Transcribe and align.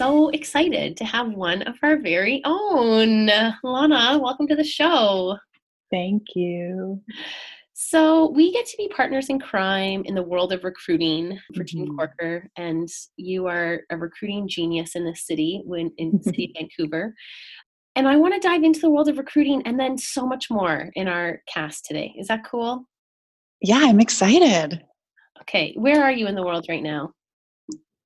so 0.00 0.30
excited 0.30 0.96
to 0.96 1.04
have 1.04 1.28
one 1.34 1.60
of 1.62 1.74
our 1.82 1.98
very 1.98 2.40
own. 2.46 3.26
Lana, 3.62 4.18
welcome 4.18 4.46
to 4.46 4.56
the 4.56 4.64
show. 4.64 5.36
Thank 5.90 6.22
you. 6.34 7.02
So, 7.94 8.30
we 8.30 8.52
get 8.52 8.66
to 8.66 8.76
be 8.76 8.86
partners 8.86 9.30
in 9.30 9.40
crime 9.40 10.02
in 10.04 10.14
the 10.14 10.22
world 10.22 10.52
of 10.52 10.62
recruiting 10.62 11.36
for 11.56 11.64
Team 11.64 11.88
Mhm. 11.88 11.96
Corker, 11.96 12.48
and 12.56 12.88
you 13.16 13.48
are 13.48 13.80
a 13.90 13.96
recruiting 13.96 14.46
genius 14.46 14.94
in 14.94 15.04
the 15.04 15.16
city, 15.16 15.62
when 15.64 15.90
in 15.98 16.12
the 16.12 16.22
city 16.36 16.44
of 16.54 16.60
Vancouver. 16.60 17.12
And 17.96 18.06
I 18.06 18.14
want 18.14 18.32
to 18.34 18.38
dive 18.48 18.62
into 18.62 18.78
the 18.78 18.90
world 18.90 19.08
of 19.08 19.18
recruiting 19.18 19.60
and 19.66 19.76
then 19.80 19.98
so 19.98 20.24
much 20.24 20.48
more 20.52 20.90
in 20.94 21.08
our 21.08 21.42
cast 21.52 21.84
today. 21.84 22.14
Is 22.16 22.28
that 22.28 22.44
cool? 22.44 22.84
Yeah, 23.60 23.80
I'm 23.82 23.98
excited. 23.98 24.84
Okay, 25.40 25.74
where 25.76 26.04
are 26.04 26.12
you 26.12 26.28
in 26.28 26.36
the 26.36 26.44
world 26.44 26.66
right 26.68 26.84
now? 26.84 27.10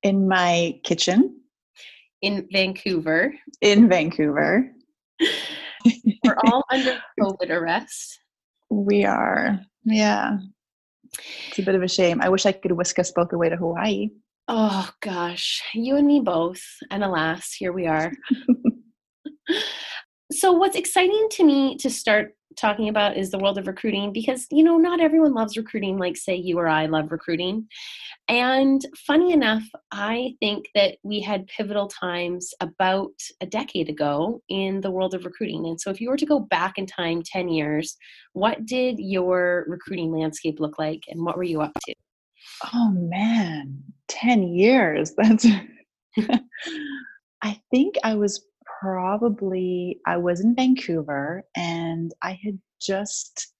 In 0.02 0.26
my 0.26 0.80
kitchen 0.84 1.42
In 2.22 2.48
Vancouver. 2.50 3.34
in 3.60 3.86
Vancouver, 3.90 4.72
We're 6.24 6.38
all 6.46 6.64
under 6.70 7.02
COVID 7.20 7.50
arrest. 7.50 8.18
we 8.70 9.04
are. 9.04 9.60
Yeah. 9.84 10.38
It's 11.48 11.58
a 11.58 11.62
bit 11.62 11.74
of 11.74 11.82
a 11.82 11.88
shame. 11.88 12.20
I 12.20 12.28
wish 12.28 12.46
I 12.46 12.52
could 12.52 12.72
whisk 12.72 12.98
us 12.98 13.10
both 13.10 13.32
away 13.32 13.48
to 13.48 13.56
Hawaii. 13.56 14.10
Oh 14.48 14.90
gosh, 15.00 15.62
you 15.72 15.96
and 15.96 16.06
me 16.06 16.20
both. 16.20 16.62
And 16.90 17.02
alas, 17.02 17.52
here 17.52 17.72
we 17.72 17.86
are. 17.86 18.12
so, 20.34 20.52
what's 20.52 20.76
exciting 20.76 21.28
to 21.32 21.44
me 21.44 21.76
to 21.78 21.90
start 21.90 22.34
talking 22.56 22.88
about 22.88 23.16
is 23.16 23.30
the 23.30 23.38
world 23.38 23.58
of 23.58 23.66
recruiting 23.66 24.12
because, 24.12 24.46
you 24.50 24.62
know, 24.62 24.76
not 24.76 25.00
everyone 25.00 25.34
loves 25.34 25.56
recruiting 25.56 25.98
like, 25.98 26.16
say, 26.16 26.36
you 26.36 26.58
or 26.58 26.68
I 26.68 26.86
love 26.86 27.10
recruiting. 27.10 27.66
And 28.28 28.80
funny 29.06 29.32
enough, 29.32 29.64
I 29.90 30.34
think 30.40 30.66
that 30.74 30.98
we 31.02 31.20
had 31.20 31.48
pivotal 31.48 31.88
times 31.88 32.54
about 32.60 33.12
a 33.40 33.46
decade 33.46 33.88
ago 33.88 34.40
in 34.48 34.80
the 34.80 34.90
world 34.90 35.14
of 35.14 35.24
recruiting. 35.24 35.66
And 35.66 35.80
so, 35.80 35.90
if 35.90 36.00
you 36.00 36.10
were 36.10 36.16
to 36.16 36.26
go 36.26 36.40
back 36.40 36.78
in 36.78 36.86
time 36.86 37.22
10 37.24 37.48
years, 37.48 37.96
what 38.32 38.64
did 38.66 38.98
your 38.98 39.64
recruiting 39.68 40.12
landscape 40.12 40.60
look 40.60 40.78
like 40.78 41.02
and 41.08 41.24
what 41.24 41.36
were 41.36 41.42
you 41.42 41.60
up 41.60 41.72
to? 41.86 41.94
Oh 42.72 42.90
man, 42.90 43.82
10 44.08 44.42
years. 44.42 45.12
That's 45.18 45.46
I 47.42 47.60
think 47.70 47.96
I 48.02 48.14
was 48.14 48.44
probably 48.84 49.98
I 50.06 50.18
was 50.18 50.40
in 50.40 50.54
Vancouver 50.54 51.44
and 51.56 52.12
I 52.22 52.38
had 52.44 52.58
just 52.80 53.52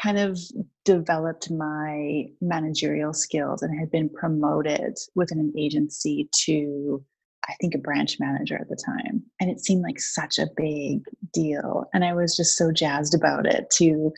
kind 0.00 0.18
of 0.18 0.38
developed 0.86 1.50
my 1.50 2.24
managerial 2.40 3.12
skills 3.12 3.62
and 3.62 3.78
had 3.78 3.90
been 3.90 4.08
promoted 4.08 4.96
within 5.14 5.38
an 5.38 5.52
agency 5.58 6.30
to 6.44 7.04
I 7.48 7.54
think 7.60 7.74
a 7.74 7.78
branch 7.78 8.18
manager 8.20 8.56
at 8.56 8.68
the 8.68 8.76
time. 8.76 9.20
And 9.40 9.50
it 9.50 9.60
seemed 9.60 9.82
like 9.82 9.98
such 9.98 10.38
a 10.38 10.46
big 10.56 11.00
deal. 11.34 11.84
And 11.92 12.04
I 12.04 12.14
was 12.14 12.36
just 12.36 12.56
so 12.56 12.70
jazzed 12.70 13.14
about 13.14 13.46
it 13.46 13.68
to 13.78 14.12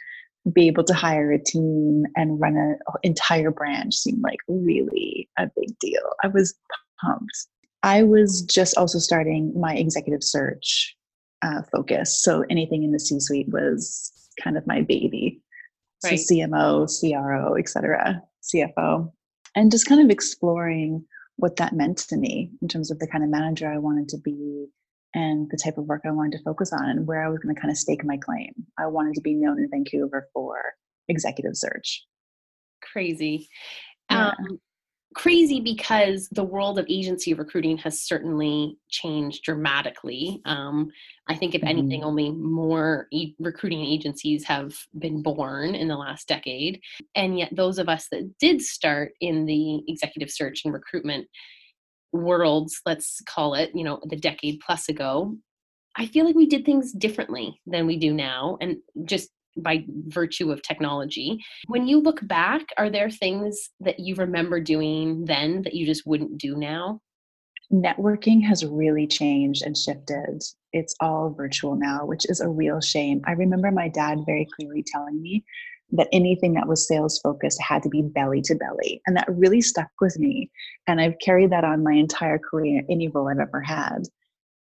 be 0.52 0.66
able 0.66 0.84
to 0.84 0.92
hire 0.92 1.32
a 1.32 1.42
team 1.42 2.04
and 2.16 2.38
run 2.38 2.54
an 2.56 2.76
entire 3.02 3.50
branch 3.50 3.94
seemed 3.94 4.22
like 4.22 4.40
really 4.46 5.28
a 5.38 5.50
big 5.58 5.76
deal. 5.80 6.02
I 6.22 6.28
was 6.28 6.54
pumped. 7.00 7.46
I 7.84 8.02
was 8.02 8.40
just 8.42 8.76
also 8.78 8.98
starting 8.98 9.52
my 9.54 9.74
executive 9.74 10.24
search 10.24 10.96
uh, 11.42 11.60
focus. 11.70 12.22
So 12.22 12.42
anything 12.48 12.82
in 12.82 12.92
the 12.92 12.98
C 12.98 13.20
suite 13.20 13.50
was 13.50 14.10
kind 14.42 14.56
of 14.56 14.66
my 14.66 14.80
baby. 14.80 15.42
Right. 16.02 16.18
So 16.18 16.34
CMO, 16.34 16.88
CRO, 16.88 17.54
et 17.54 17.68
cetera, 17.68 18.22
CFO, 18.42 19.12
and 19.54 19.70
just 19.70 19.86
kind 19.86 20.00
of 20.00 20.08
exploring 20.08 21.04
what 21.36 21.56
that 21.56 21.74
meant 21.74 21.98
to 21.98 22.16
me 22.16 22.50
in 22.62 22.68
terms 22.68 22.90
of 22.90 22.98
the 23.00 23.06
kind 23.06 23.22
of 23.22 23.28
manager 23.28 23.70
I 23.70 23.76
wanted 23.76 24.08
to 24.08 24.18
be 24.18 24.66
and 25.14 25.48
the 25.50 25.58
type 25.62 25.76
of 25.76 25.84
work 25.84 26.02
I 26.06 26.10
wanted 26.10 26.38
to 26.38 26.44
focus 26.44 26.72
on 26.72 26.88
and 26.88 27.06
where 27.06 27.22
I 27.22 27.28
was 27.28 27.38
going 27.40 27.54
to 27.54 27.60
kind 27.60 27.70
of 27.70 27.76
stake 27.76 28.02
my 28.02 28.16
claim. 28.16 28.52
I 28.78 28.86
wanted 28.86 29.14
to 29.14 29.20
be 29.20 29.34
known 29.34 29.58
in 29.58 29.68
Vancouver 29.70 30.28
for 30.32 30.56
executive 31.08 31.54
search. 31.54 32.02
Crazy. 32.82 33.46
Yeah. 34.10 34.28
Um, 34.28 34.58
crazy 35.14 35.60
because 35.60 36.28
the 36.30 36.44
world 36.44 36.78
of 36.78 36.86
agency 36.88 37.34
recruiting 37.34 37.78
has 37.78 38.02
certainly 38.02 38.76
changed 38.88 39.42
dramatically. 39.44 40.40
Um, 40.44 40.90
I 41.28 41.34
think, 41.36 41.54
if 41.54 41.62
anything, 41.62 42.02
Mhm. 42.02 42.04
only 42.04 42.30
more 42.32 43.08
e- 43.10 43.34
recruiting 43.38 43.80
agencies 43.84 44.44
have 44.44 44.76
been 44.98 45.22
born 45.22 45.74
in 45.74 45.88
the 45.88 45.96
last 45.96 46.28
decade. 46.28 46.80
And 47.14 47.38
yet, 47.38 47.54
those 47.54 47.78
of 47.78 47.88
us 47.88 48.08
that 48.10 48.36
did 48.38 48.60
start 48.60 49.12
in 49.20 49.46
the 49.46 49.82
executive 49.88 50.30
search 50.30 50.64
and 50.64 50.74
recruitment 50.74 51.28
worlds, 52.12 52.80
let's 52.86 53.20
call 53.22 53.54
it, 53.54 53.70
you 53.74 53.84
know, 53.84 54.00
the 54.04 54.16
decade 54.16 54.60
plus 54.60 54.88
ago, 54.88 55.36
I 55.96 56.06
feel 56.06 56.24
like 56.24 56.36
we 56.36 56.46
did 56.46 56.64
things 56.64 56.92
differently 56.92 57.60
than 57.66 57.86
we 57.86 57.96
do 57.96 58.12
now. 58.12 58.58
And 58.60 58.78
just 59.04 59.30
by 59.56 59.84
virtue 60.06 60.50
of 60.50 60.62
technology. 60.62 61.38
When 61.66 61.86
you 61.86 62.00
look 62.00 62.26
back, 62.26 62.62
are 62.76 62.90
there 62.90 63.10
things 63.10 63.70
that 63.80 64.00
you 64.00 64.14
remember 64.14 64.60
doing 64.60 65.24
then 65.24 65.62
that 65.62 65.74
you 65.74 65.86
just 65.86 66.06
wouldn't 66.06 66.38
do 66.38 66.56
now? 66.56 67.00
Networking 67.72 68.44
has 68.44 68.64
really 68.64 69.06
changed 69.06 69.62
and 69.62 69.76
shifted. 69.76 70.42
It's 70.72 70.94
all 71.00 71.30
virtual 71.30 71.76
now, 71.76 72.04
which 72.04 72.28
is 72.28 72.40
a 72.40 72.48
real 72.48 72.80
shame. 72.80 73.22
I 73.26 73.32
remember 73.32 73.70
my 73.70 73.88
dad 73.88 74.20
very 74.26 74.46
clearly 74.54 74.84
telling 74.86 75.20
me 75.20 75.44
that 75.92 76.08
anything 76.12 76.54
that 76.54 76.68
was 76.68 76.86
sales 76.86 77.18
focused 77.20 77.60
had 77.62 77.82
to 77.82 77.88
be 77.88 78.02
belly 78.02 78.42
to 78.42 78.54
belly. 78.54 79.00
And 79.06 79.16
that 79.16 79.28
really 79.28 79.60
stuck 79.60 79.90
with 80.00 80.18
me. 80.18 80.50
And 80.86 81.00
I've 81.00 81.18
carried 81.20 81.50
that 81.52 81.64
on 81.64 81.84
my 81.84 81.92
entire 81.92 82.38
career, 82.38 82.82
any 82.90 83.08
role 83.08 83.28
I've 83.28 83.38
ever 83.38 83.60
had. 83.60 84.02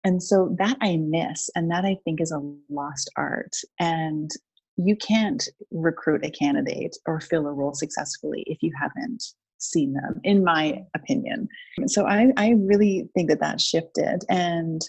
And 0.03 0.22
so 0.22 0.53
that 0.59 0.77
I 0.81 0.97
miss, 0.97 1.49
and 1.55 1.72
that 1.72 1.85
I 1.85 1.97
think 2.03 2.19
is 2.19 2.31
a 2.31 2.41
lost 2.69 3.09
art. 3.16 3.53
And 3.79 4.29
you 4.78 4.95
can't 4.95 5.47
recruit 5.72 6.25
a 6.25 6.31
candidate 6.31 6.95
or 7.06 7.19
fill 7.19 7.47
a 7.47 7.51
role 7.51 7.73
successfully 7.73 8.44
if 8.47 8.57
you 8.61 8.72
haven't 8.79 9.23
seen 9.59 9.94
them, 9.94 10.19
in 10.23 10.44
my 10.44 10.84
opinion. 10.95 11.47
So 11.88 12.06
I, 12.06 12.31
I 12.38 12.56
really 12.57 13.09
think 13.16 13.29
that 13.29 13.39
that 13.39 13.61
shifted. 13.61 14.23
And 14.29 14.81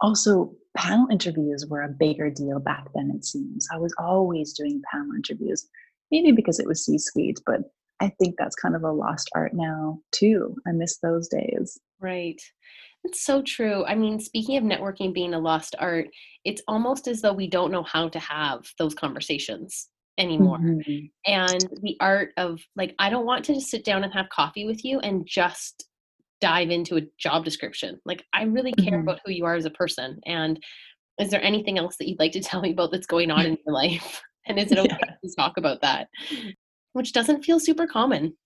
also, 0.00 0.52
panel 0.76 1.08
interviews 1.10 1.66
were 1.68 1.82
a 1.82 1.88
bigger 1.88 2.30
deal 2.30 2.60
back 2.60 2.84
then, 2.94 3.12
it 3.14 3.24
seems. 3.24 3.66
I 3.72 3.78
was 3.78 3.94
always 3.98 4.52
doing 4.52 4.80
panel 4.92 5.08
interviews, 5.16 5.66
maybe 6.10 6.32
because 6.32 6.60
it 6.60 6.68
was 6.68 6.84
C 6.84 6.98
suite, 6.98 7.40
but 7.44 7.60
I 8.00 8.12
think 8.20 8.36
that's 8.38 8.54
kind 8.54 8.76
of 8.76 8.84
a 8.84 8.92
lost 8.92 9.28
art 9.34 9.52
now, 9.54 9.98
too. 10.12 10.54
I 10.66 10.72
miss 10.72 10.98
those 10.98 11.28
days. 11.28 11.80
Right. 12.00 12.40
It's 13.04 13.24
so 13.24 13.42
true. 13.42 13.84
I 13.86 13.94
mean, 13.94 14.20
speaking 14.20 14.56
of 14.56 14.64
networking 14.64 15.14
being 15.14 15.34
a 15.34 15.38
lost 15.38 15.74
art, 15.78 16.08
it's 16.44 16.62
almost 16.68 17.08
as 17.08 17.20
though 17.22 17.32
we 17.32 17.48
don't 17.48 17.72
know 17.72 17.82
how 17.84 18.08
to 18.08 18.18
have 18.18 18.66
those 18.78 18.94
conversations 18.94 19.88
anymore. 20.18 20.58
Mhm. 20.58 21.10
And 21.26 21.68
the 21.82 21.96
art 22.00 22.32
of, 22.36 22.60
like, 22.76 22.94
I 22.98 23.10
don't 23.10 23.26
want 23.26 23.44
to 23.46 23.54
just 23.54 23.70
sit 23.70 23.84
down 23.84 24.04
and 24.04 24.12
have 24.12 24.28
coffee 24.30 24.66
with 24.66 24.84
you 24.84 24.98
and 25.00 25.26
just 25.26 25.88
dive 26.40 26.70
into 26.70 26.96
a 26.96 27.02
job 27.18 27.44
description. 27.44 28.00
Like, 28.04 28.24
I 28.32 28.44
really 28.44 28.72
care 28.74 28.98
Mhm. 28.98 29.02
about 29.02 29.20
who 29.24 29.32
you 29.32 29.44
are 29.44 29.54
as 29.54 29.64
a 29.64 29.70
person. 29.70 30.20
And 30.26 30.62
is 31.20 31.30
there 31.30 31.42
anything 31.42 31.78
else 31.78 31.96
that 31.98 32.08
you'd 32.08 32.18
like 32.20 32.32
to 32.32 32.40
tell 32.40 32.60
me 32.60 32.72
about 32.72 32.90
that's 32.92 33.06
going 33.06 33.30
on 33.30 33.46
in 33.46 33.56
your 33.66 33.74
life? 33.74 34.22
And 34.46 34.58
is 34.58 34.72
it 34.72 34.78
okay 34.78 34.88
Yeah. 34.88 35.16
to 35.24 35.34
talk 35.36 35.56
about 35.56 35.82
that? 35.82 36.08
Which 36.94 37.12
doesn't 37.12 37.44
feel 37.44 37.60
super 37.60 37.86
common. 37.86 38.36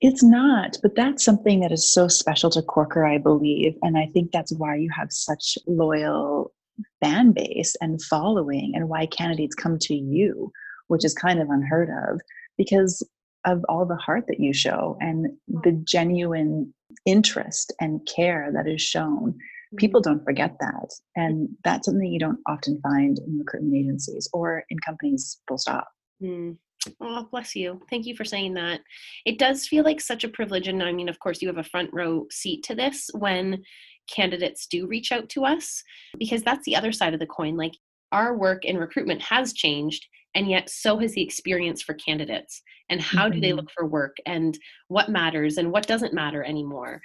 It's 0.00 0.22
not, 0.22 0.76
but 0.82 0.94
that's 0.96 1.24
something 1.24 1.60
that 1.60 1.72
is 1.72 1.92
so 1.92 2.08
special 2.08 2.50
to 2.50 2.62
Corker, 2.62 3.06
I 3.06 3.18
believe. 3.18 3.74
And 3.82 3.98
I 3.98 4.06
think 4.12 4.32
that's 4.32 4.52
why 4.52 4.76
you 4.76 4.90
have 4.96 5.12
such 5.12 5.58
loyal 5.66 6.52
fan 7.00 7.32
base 7.32 7.76
and 7.80 8.02
following, 8.02 8.72
and 8.74 8.88
why 8.88 9.06
candidates 9.06 9.54
come 9.54 9.78
to 9.80 9.94
you, 9.94 10.50
which 10.88 11.04
is 11.04 11.14
kind 11.14 11.40
of 11.40 11.48
unheard 11.50 11.88
of 12.08 12.20
because 12.56 13.06
of 13.44 13.64
all 13.68 13.84
the 13.84 13.96
heart 13.96 14.24
that 14.28 14.40
you 14.40 14.52
show 14.52 14.96
and 15.00 15.26
the 15.46 15.72
genuine 15.86 16.72
interest 17.04 17.72
and 17.80 18.06
care 18.06 18.50
that 18.52 18.66
is 18.66 18.80
shown. 18.80 19.36
People 19.76 20.00
don't 20.00 20.24
forget 20.24 20.56
that. 20.60 20.88
And 21.16 21.48
that's 21.64 21.86
something 21.86 22.06
you 22.06 22.20
don't 22.20 22.38
often 22.46 22.80
find 22.80 23.18
in 23.18 23.38
recruitment 23.38 23.76
agencies 23.76 24.28
or 24.32 24.64
in 24.70 24.78
companies, 24.78 25.40
full 25.48 25.58
stop. 25.58 25.88
Mm. 26.22 26.56
Oh, 27.00 27.26
bless 27.30 27.54
you. 27.56 27.80
Thank 27.88 28.06
you 28.06 28.14
for 28.14 28.24
saying 28.24 28.54
that. 28.54 28.80
It 29.24 29.38
does 29.38 29.66
feel 29.66 29.84
like 29.84 30.00
such 30.00 30.24
a 30.24 30.28
privilege. 30.28 30.68
And 30.68 30.82
I 30.82 30.92
mean, 30.92 31.08
of 31.08 31.18
course, 31.18 31.40
you 31.40 31.48
have 31.48 31.58
a 31.58 31.64
front 31.64 31.90
row 31.92 32.26
seat 32.30 32.62
to 32.64 32.74
this 32.74 33.10
when 33.14 33.62
candidates 34.10 34.66
do 34.66 34.86
reach 34.86 35.12
out 35.12 35.28
to 35.30 35.44
us, 35.44 35.82
because 36.18 36.42
that's 36.42 36.64
the 36.66 36.76
other 36.76 36.92
side 36.92 37.14
of 37.14 37.20
the 37.20 37.26
coin. 37.26 37.56
Like, 37.56 37.72
our 38.12 38.36
work 38.36 38.64
in 38.64 38.78
recruitment 38.78 39.20
has 39.22 39.52
changed 39.52 40.06
and 40.34 40.48
yet 40.48 40.68
so 40.70 40.98
has 40.98 41.12
the 41.14 41.22
experience 41.22 41.82
for 41.82 41.94
candidates 41.94 42.62
and 42.88 43.00
how 43.00 43.24
mm-hmm. 43.24 43.34
do 43.34 43.40
they 43.40 43.48
mm-hmm. 43.48 43.56
look 43.58 43.70
for 43.70 43.86
work 43.86 44.16
and 44.26 44.58
what 44.88 45.08
matters 45.08 45.56
and 45.56 45.70
what 45.70 45.86
doesn't 45.86 46.14
matter 46.14 46.44
anymore 46.44 47.00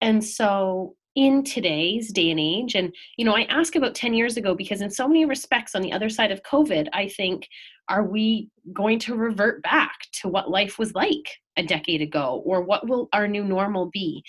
and 0.00 0.22
so 0.24 0.94
in 1.16 1.42
today's 1.42 2.12
day 2.12 2.30
and 2.30 2.38
age 2.38 2.74
and 2.74 2.94
you 3.16 3.24
know 3.24 3.34
i 3.34 3.42
ask 3.44 3.74
about 3.74 3.94
10 3.94 4.14
years 4.14 4.36
ago 4.36 4.54
because 4.54 4.80
in 4.80 4.90
so 4.90 5.08
many 5.08 5.24
respects 5.24 5.74
on 5.74 5.82
the 5.82 5.92
other 5.92 6.08
side 6.08 6.30
of 6.30 6.42
covid 6.42 6.88
i 6.92 7.08
think 7.08 7.48
are 7.88 8.04
we 8.04 8.50
going 8.72 8.98
to 8.98 9.14
revert 9.14 9.62
back 9.62 9.94
to 10.12 10.28
what 10.28 10.50
life 10.50 10.78
was 10.78 10.94
like 10.94 11.26
a 11.56 11.62
decade 11.62 12.02
ago 12.02 12.42
or 12.44 12.62
what 12.62 12.86
will 12.88 13.08
our 13.12 13.26
new 13.26 13.44
normal 13.44 13.90
be 13.92 14.22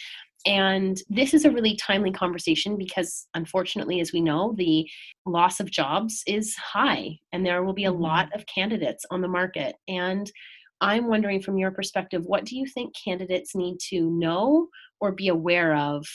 and 0.45 1.01
this 1.09 1.33
is 1.33 1.43
a 1.43 1.51
really 1.51 1.75
timely 1.75 2.11
conversation 2.11 2.77
because, 2.77 3.27
unfortunately, 3.33 3.99
as 3.99 4.13
we 4.13 4.21
know, 4.21 4.53
the 4.57 4.89
loss 5.25 5.59
of 5.59 5.69
jobs 5.69 6.23
is 6.25 6.55
high 6.55 7.17
and 7.33 7.45
there 7.45 7.63
will 7.63 7.73
be 7.73 7.83
a 7.83 7.91
lot 7.91 8.27
mm-hmm. 8.27 8.39
of 8.39 8.45
candidates 8.45 9.03
on 9.11 9.21
the 9.21 9.27
market. 9.27 9.75
And 9.89 10.31
I'm 10.79 11.07
wondering, 11.07 11.41
from 11.41 11.57
your 11.57 11.71
perspective, 11.71 12.23
what 12.25 12.45
do 12.45 12.55
you 12.55 12.65
think 12.65 12.93
candidates 12.95 13.55
need 13.55 13.77
to 13.89 14.09
know 14.09 14.67
or 15.01 15.11
be 15.11 15.27
aware 15.27 15.75
of 15.75 16.05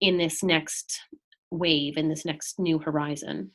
in 0.00 0.18
this 0.18 0.42
next 0.42 1.00
wave, 1.50 1.96
in 1.96 2.08
this 2.08 2.24
next 2.24 2.58
new 2.58 2.78
horizon? 2.78 3.50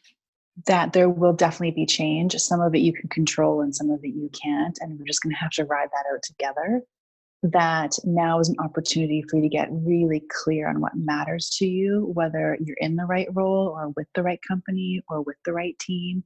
That 0.67 0.93
there 0.93 1.09
will 1.09 1.33
definitely 1.33 1.71
be 1.71 1.85
change. 1.85 2.35
Some 2.35 2.61
of 2.61 2.75
it 2.75 2.79
you 2.79 2.93
can 2.93 3.09
control 3.09 3.61
and 3.61 3.75
some 3.75 3.89
of 3.89 4.03
it 4.03 4.09
you 4.09 4.29
can't. 4.29 4.77
And 4.81 4.99
we're 4.99 5.05
just 5.05 5.21
going 5.21 5.33
to 5.33 5.39
have 5.39 5.51
to 5.51 5.65
ride 5.65 5.89
that 5.91 6.13
out 6.13 6.23
together 6.23 6.81
that 7.43 7.93
now 8.03 8.39
is 8.39 8.49
an 8.49 8.55
opportunity 8.59 9.23
for 9.27 9.38
you 9.38 9.43
to 9.43 9.49
get 9.49 9.69
really 9.71 10.23
clear 10.29 10.69
on 10.69 10.79
what 10.79 10.95
matters 10.95 11.49
to 11.57 11.65
you, 11.65 12.11
whether 12.13 12.57
you're 12.63 12.77
in 12.79 12.95
the 12.95 13.05
right 13.05 13.27
role 13.33 13.69
or 13.69 13.89
with 13.95 14.07
the 14.13 14.21
right 14.21 14.39
company 14.47 15.01
or 15.09 15.21
with 15.23 15.37
the 15.44 15.53
right 15.53 15.77
team, 15.79 16.23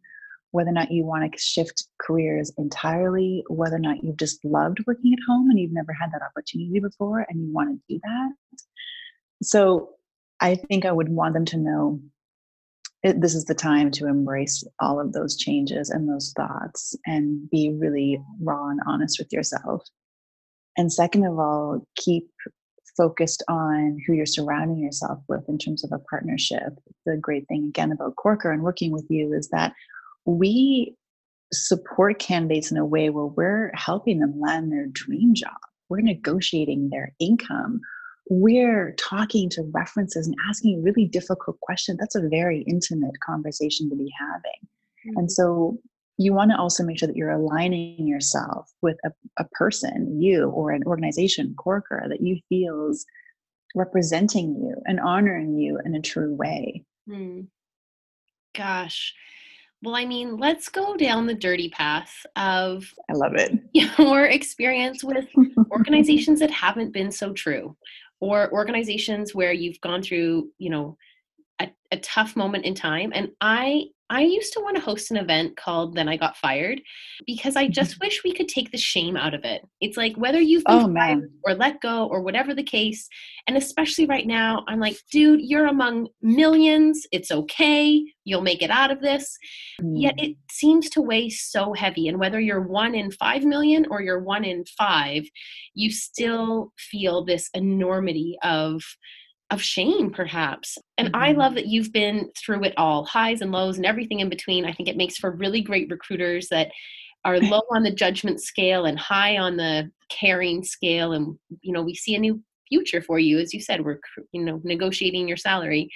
whether 0.52 0.70
or 0.70 0.74
not 0.74 0.92
you 0.92 1.06
want 1.06 1.32
to 1.32 1.40
shift 1.40 1.88
careers 2.00 2.52
entirely, 2.58 3.46
whether 3.48 3.78
or 3.78 3.80
not 3.80 4.04
you've 4.04 4.18
just 4.18 4.44
loved 4.44 4.80
working 4.86 5.14
at 5.14 5.20
home 5.28 5.50
and 5.50 5.58
you've 5.58 5.72
never 5.72 5.94
had 5.94 6.12
that 6.12 6.22
opportunity 6.22 6.80
before 6.82 7.26
and 7.30 7.42
you 7.42 7.54
want 7.54 7.70
to 7.70 7.94
do 7.94 8.00
that. 8.04 8.32
So 9.42 9.92
I 10.40 10.56
think 10.56 10.86
I 10.86 10.92
would 10.92 11.10
want 11.10 11.34
them 11.34 11.46
to 11.46 11.58
know 11.58 12.00
it, 13.04 13.22
this 13.22 13.36
is 13.36 13.46
the 13.46 13.56
time 13.56 13.92
to 13.92 14.08
embrace 14.08 14.64
all 14.80 15.00
of 15.00 15.14
those 15.14 15.38
changes 15.38 15.90
and 15.92 16.10
those 16.10 16.34
thoughts 16.36 16.96
and 17.06 17.50
be 17.52 17.76
really 17.80 18.20
raw 18.42 18.70
and 18.70 18.80
honest 18.88 19.20
with 19.20 19.32
yourself 19.32 19.84
and 20.78 20.92
second 20.92 21.26
of 21.26 21.40
all, 21.40 21.86
keep 21.96 22.30
focused 22.98 23.44
on 23.50 23.98
who 24.06 24.14
you're 24.14 24.26
surrounding 24.26 24.80
yourself 24.80 25.20
with 25.28 25.48
in 25.50 25.58
terms 25.58 25.84
of 25.84 25.92
a 25.92 26.00
partnership. 26.10 26.74
The 27.06 27.18
great 27.18 27.48
thing, 27.48 27.66
again, 27.66 27.92
about 27.92 28.16
Corker 28.16 28.52
and 28.52 28.64
working 28.64 28.92
with 28.92 29.06
you 29.10 29.34
is 29.34 29.50
that 29.50 29.74
we 30.26 30.96
support 31.54 32.20
candidates 32.20 32.72
in 32.72 32.78
a 32.78 32.86
way 32.86 33.10
where 33.10 33.26
we're 33.26 33.72
helping 33.74 34.20
them 34.20 34.40
land 34.40 34.72
their 34.72 34.88
dream 34.88 35.34
job. 35.34 35.54
We're 35.90 36.02
negotiating 36.02 36.90
their 36.90 37.14
income. 37.20 37.82
We're 38.30 38.94
talking 38.94 39.50
to 39.52 39.70
references 39.74 40.28
and 40.28 40.36
asking 40.50 40.80
a 40.80 40.82
really 40.82 41.06
difficult 41.06 41.60
questions. 41.62 42.00
That's 42.00 42.16
a 42.16 42.28
very 42.28 42.62
intimate 42.64 43.20
conversation 43.20 43.90
to 43.90 43.96
be 43.96 44.12
having. 44.20 44.68
Mm-hmm. 45.08 45.18
And 45.18 45.32
so 45.32 45.78
you 46.18 46.34
want 46.34 46.52
to 46.52 46.58
also 46.58 46.84
make 46.84 46.98
sure 46.98 47.08
that 47.08 47.18
you're 47.18 47.32
aligning 47.32 48.08
yourself 48.08 48.72
with 48.82 48.98
a, 49.06 49.12
a 49.38 49.46
person, 49.50 50.22
you 50.22 50.50
or 50.50 50.72
an 50.72 50.84
organization, 50.86 51.54
Corker, 51.58 52.06
that 52.08 52.22
you 52.22 52.40
feels 52.50 53.06
representing 53.76 54.56
you 54.56 54.76
and 54.86 55.00
honoring 55.00 55.58
you 55.58 55.80
in 55.84 55.96
a 55.96 56.02
true 56.02 56.34
way. 56.34 56.86
Hmm. 57.08 57.42
Gosh. 58.56 59.14
Well, 59.84 59.96
I 59.96 60.06
mean, 60.06 60.38
let's 60.38 60.70
go 60.70 60.96
down 60.96 61.28
the 61.28 61.36
dirty 61.36 61.70
path 61.70 62.26
of 62.38 62.92
I 63.10 63.14
love 63.14 63.34
it. 63.36 63.52
Your 63.74 64.26
experience 64.26 65.04
with 65.04 65.28
organizations 65.72 66.40
that 66.40 66.50
haven't 66.50 66.94
been 66.94 67.12
so 67.12 67.34
true 67.34 67.76
or 68.20 68.52
organizations 68.52 69.36
where 69.36 69.54
you've 69.54 69.82
gone 69.82 70.02
through, 70.02 70.50
you 70.58 70.70
know, 70.70 70.98
a, 71.60 71.70
a 71.92 71.98
tough 71.98 72.36
moment 72.36 72.66
in 72.66 72.76
time. 72.76 73.12
And 73.14 73.32
I 73.42 73.86
I 74.10 74.22
used 74.22 74.54
to 74.54 74.60
want 74.60 74.76
to 74.76 74.82
host 74.82 75.10
an 75.10 75.18
event 75.18 75.58
called 75.58 75.96
Then 75.96 76.08
I 76.08 76.16
Got 76.16 76.38
Fired 76.38 76.80
because 77.26 77.56
I 77.56 77.68
just 77.68 77.94
mm-hmm. 77.94 78.06
wish 78.06 78.24
we 78.24 78.34
could 78.34 78.48
take 78.48 78.72
the 78.72 78.78
shame 78.78 79.18
out 79.18 79.34
of 79.34 79.44
it. 79.44 79.68
It's 79.82 79.98
like 79.98 80.16
whether 80.16 80.40
you've 80.40 80.64
been 80.66 80.92
oh, 80.92 80.94
fired 80.94 81.32
or 81.44 81.56
let 81.56 81.82
go 81.82 82.06
or 82.08 82.22
whatever 82.22 82.54
the 82.54 82.64
case, 82.64 83.08
and 83.48 83.58
especially 83.58 84.06
right 84.06 84.28
now, 84.28 84.64
I'm 84.68 84.80
like, 84.80 84.98
dude, 85.12 85.42
you're 85.42 85.68
among 85.68 86.10
millions. 86.22 87.08
It's 87.12 87.32
okay. 87.32 88.04
You'll 88.26 88.42
make 88.42 88.62
it 88.62 88.70
out 88.70 88.92
of 88.92 89.02
this. 89.02 89.38
Mm. 89.82 90.02
Yet 90.02 90.16
it 90.18 90.38
seems 90.52 90.90
to 90.92 91.02
weigh 91.02 91.30
so 91.30 91.74
heavy. 91.74 92.08
And 92.08 92.20
whether 92.20 92.40
you're 92.40 92.62
one 92.62 92.94
in 92.94 93.12
five 93.12 93.44
million 93.44 93.88
or 93.90 94.02
you're 94.02 94.24
one 94.24 94.44
in 94.44 94.66
five, 94.78 95.24
you 95.74 95.90
still 95.92 96.72
feel 96.78 97.26
this 97.26 97.50
enormity 97.56 98.38
of 98.44 98.84
of 99.52 99.62
shame 99.62 100.12
perhaps. 100.12 100.78
And 100.98 101.10
mm-hmm. 101.10 101.24
i 101.24 101.32
love 101.32 101.56
that 101.56 101.68
you've 101.68 101.92
been 101.92 102.30
through 102.38 102.64
it 102.64 102.74
all 102.78 103.06
highs 103.06 103.42
and 103.42 103.52
lows 103.52 103.78
and 103.78 103.86
everything 103.86 104.20
in 104.20 104.30
between. 104.30 104.66
I 104.66 104.74
think 104.74 104.90
it 104.90 104.98
makes 104.98 105.18
for 105.18 105.32
really 105.32 105.62
great 105.62 105.90
recruiters 105.90 106.48
that 106.50 106.72
are 107.24 107.40
low 107.40 107.62
on 107.72 107.84
the 107.84 107.92
judgment 107.92 108.42
scale 108.42 108.86
and 108.86 108.98
high 108.98 109.38
on 109.38 109.58
the 109.58 109.92
caring 110.10 110.64
scale. 110.64 111.14
And 111.14 111.38
you 111.62 111.74
know 111.74 111.82
we 111.82 111.96
see 111.96 112.16
a 112.16 112.20
new 112.20 112.42
future 112.68 113.00
for 113.00 113.20
you. 113.20 113.38
As 113.38 113.54
you 113.54 113.62
said 113.62 113.86
we're 113.86 114.00
you 114.32 114.44
know 114.44 114.60
negotiating 114.64 115.28
your 115.28 115.38
salary. 115.38 115.92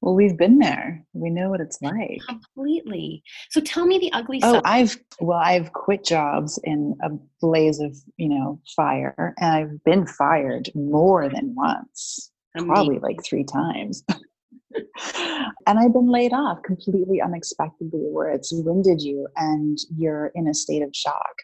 Well 0.00 0.14
we've 0.14 0.38
been 0.38 0.60
there. 0.60 1.04
We 1.12 1.30
know 1.30 1.50
what 1.50 1.60
it's 1.60 1.82
like. 1.82 2.20
Completely. 2.28 3.24
So 3.50 3.60
tell 3.60 3.84
me 3.84 3.98
the 3.98 4.12
ugly 4.12 4.38
stuff. 4.38 4.62
oh 4.64 4.68
side. 4.68 4.80
i've 4.80 4.96
well 5.20 5.40
i've 5.42 5.72
quit 5.72 6.04
jobs 6.04 6.60
in 6.62 6.94
a 7.02 7.08
blaze 7.40 7.80
of 7.80 7.96
you 8.16 8.28
know 8.28 8.60
fire. 8.76 9.34
And 9.38 9.50
i've 9.50 9.84
been 9.84 10.06
fired 10.06 10.70
more 10.76 11.28
than 11.28 11.56
once 11.56 12.31
probably 12.54 12.98
like 12.98 13.24
three 13.24 13.44
times. 13.44 14.04
and 15.66 15.78
I've 15.78 15.92
been 15.92 16.10
laid 16.10 16.32
off 16.32 16.62
completely 16.62 17.20
unexpectedly, 17.20 18.08
where 18.10 18.30
it's 18.30 18.52
winded 18.52 19.02
you 19.02 19.28
and 19.36 19.78
you're 19.96 20.32
in 20.34 20.48
a 20.48 20.54
state 20.54 20.82
of 20.82 20.90
shock. 20.94 21.34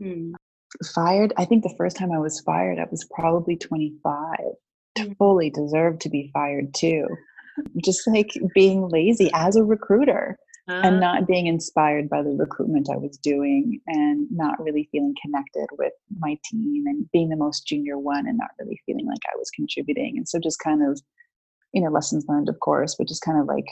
Hmm. 0.00 0.32
Fired, 0.94 1.32
I 1.36 1.44
think 1.44 1.62
the 1.62 1.74
first 1.76 1.96
time 1.96 2.12
I 2.12 2.18
was 2.18 2.40
fired, 2.40 2.78
I 2.78 2.86
was 2.90 3.06
probably 3.14 3.56
25. 3.56 4.38
Hmm. 4.98 5.12
Fully 5.18 5.50
deserved 5.50 6.00
to 6.02 6.08
be 6.08 6.30
fired 6.32 6.74
too. 6.74 7.06
Just 7.82 8.06
like 8.06 8.30
being 8.54 8.88
lazy 8.88 9.30
as 9.32 9.56
a 9.56 9.64
recruiter 9.64 10.38
uh, 10.68 10.80
and 10.84 11.00
not 11.00 11.26
being 11.26 11.46
inspired 11.46 12.08
by 12.08 12.22
the 12.22 12.30
recruitment 12.30 12.88
I 12.90 12.96
was 12.96 13.16
doing 13.18 13.80
and 13.86 14.26
not 14.30 14.58
really 14.58 14.88
feeling 14.90 15.14
connected 15.22 15.66
with 15.78 15.92
my 16.18 16.36
team 16.50 16.84
and 16.86 17.10
being 17.12 17.28
the 17.28 17.36
most 17.36 17.66
junior 17.66 17.98
one 17.98 18.26
and 18.26 18.36
not 18.36 18.50
really 18.58 18.80
feeling 18.86 19.06
like 19.06 19.20
I 19.32 19.36
was 19.36 19.50
contributing. 19.50 20.14
And 20.16 20.28
so 20.28 20.38
just 20.38 20.58
kind 20.58 20.82
of, 20.88 21.00
you 21.72 21.82
know, 21.82 21.90
lessons 21.90 22.24
learned, 22.28 22.48
of 22.48 22.58
course, 22.60 22.96
but 22.96 23.08
just 23.08 23.22
kind 23.22 23.40
of 23.40 23.46
like 23.46 23.66